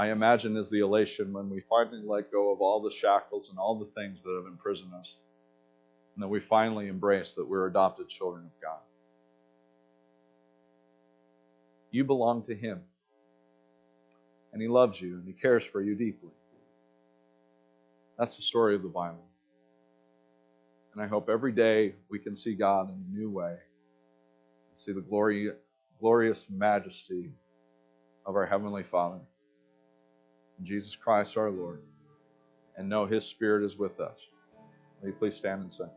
I 0.00 0.12
imagine 0.12 0.56
is 0.56 0.70
the 0.70 0.80
elation 0.80 1.34
when 1.34 1.50
we 1.50 1.62
finally 1.68 2.00
let 2.02 2.32
go 2.32 2.52
of 2.52 2.62
all 2.62 2.80
the 2.80 2.96
shackles 3.02 3.50
and 3.50 3.58
all 3.58 3.78
the 3.78 4.00
things 4.00 4.22
that 4.22 4.34
have 4.34 4.50
imprisoned 4.50 4.94
us 4.94 5.14
and 6.14 6.22
that 6.22 6.28
we 6.28 6.40
finally 6.40 6.88
embrace 6.88 7.34
that 7.36 7.46
we're 7.46 7.66
adopted 7.66 8.08
children 8.08 8.46
of 8.46 8.62
God. 8.62 8.78
You 11.90 12.04
belong 12.04 12.44
to 12.46 12.54
Him. 12.54 12.80
And 14.54 14.62
He 14.62 14.68
loves 14.68 14.98
you 14.98 15.16
and 15.16 15.26
He 15.26 15.34
cares 15.34 15.64
for 15.70 15.82
you 15.82 15.94
deeply. 15.94 16.30
That's 18.18 18.38
the 18.38 18.42
story 18.42 18.76
of 18.76 18.82
the 18.82 18.88
Bible. 18.88 19.26
And 20.94 21.04
I 21.04 21.08
hope 21.08 21.28
every 21.28 21.52
day 21.52 21.96
we 22.08 22.20
can 22.20 22.36
see 22.36 22.54
God 22.54 22.88
in 22.88 22.94
a 22.94 23.18
new 23.18 23.30
way, 23.30 23.56
see 24.76 24.92
the 24.92 25.02
glory, 25.02 25.50
glorious 26.00 26.42
majesty 26.48 27.32
of 28.24 28.34
our 28.34 28.46
Heavenly 28.46 28.84
Father, 28.90 29.20
Jesus 30.62 30.96
Christ 31.02 31.36
our 31.36 31.50
Lord, 31.50 31.80
and 32.76 32.88
know 32.88 33.06
His 33.06 33.24
Spirit 33.26 33.64
is 33.64 33.76
with 33.76 33.98
us. 34.00 34.16
Will 35.00 35.08
you 35.08 35.14
please 35.14 35.36
stand 35.36 35.62
and 35.62 35.72
sing? 35.72 35.90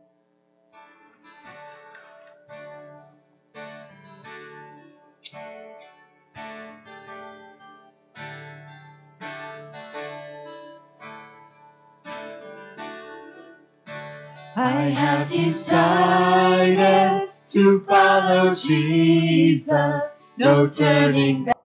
I 14.56 14.90
have 14.90 15.28
decided 15.28 17.28
to 17.50 17.84
follow 17.86 18.54
Jesus, 18.54 20.02
no 20.38 20.68
turning 20.68 21.44
back. 21.44 21.52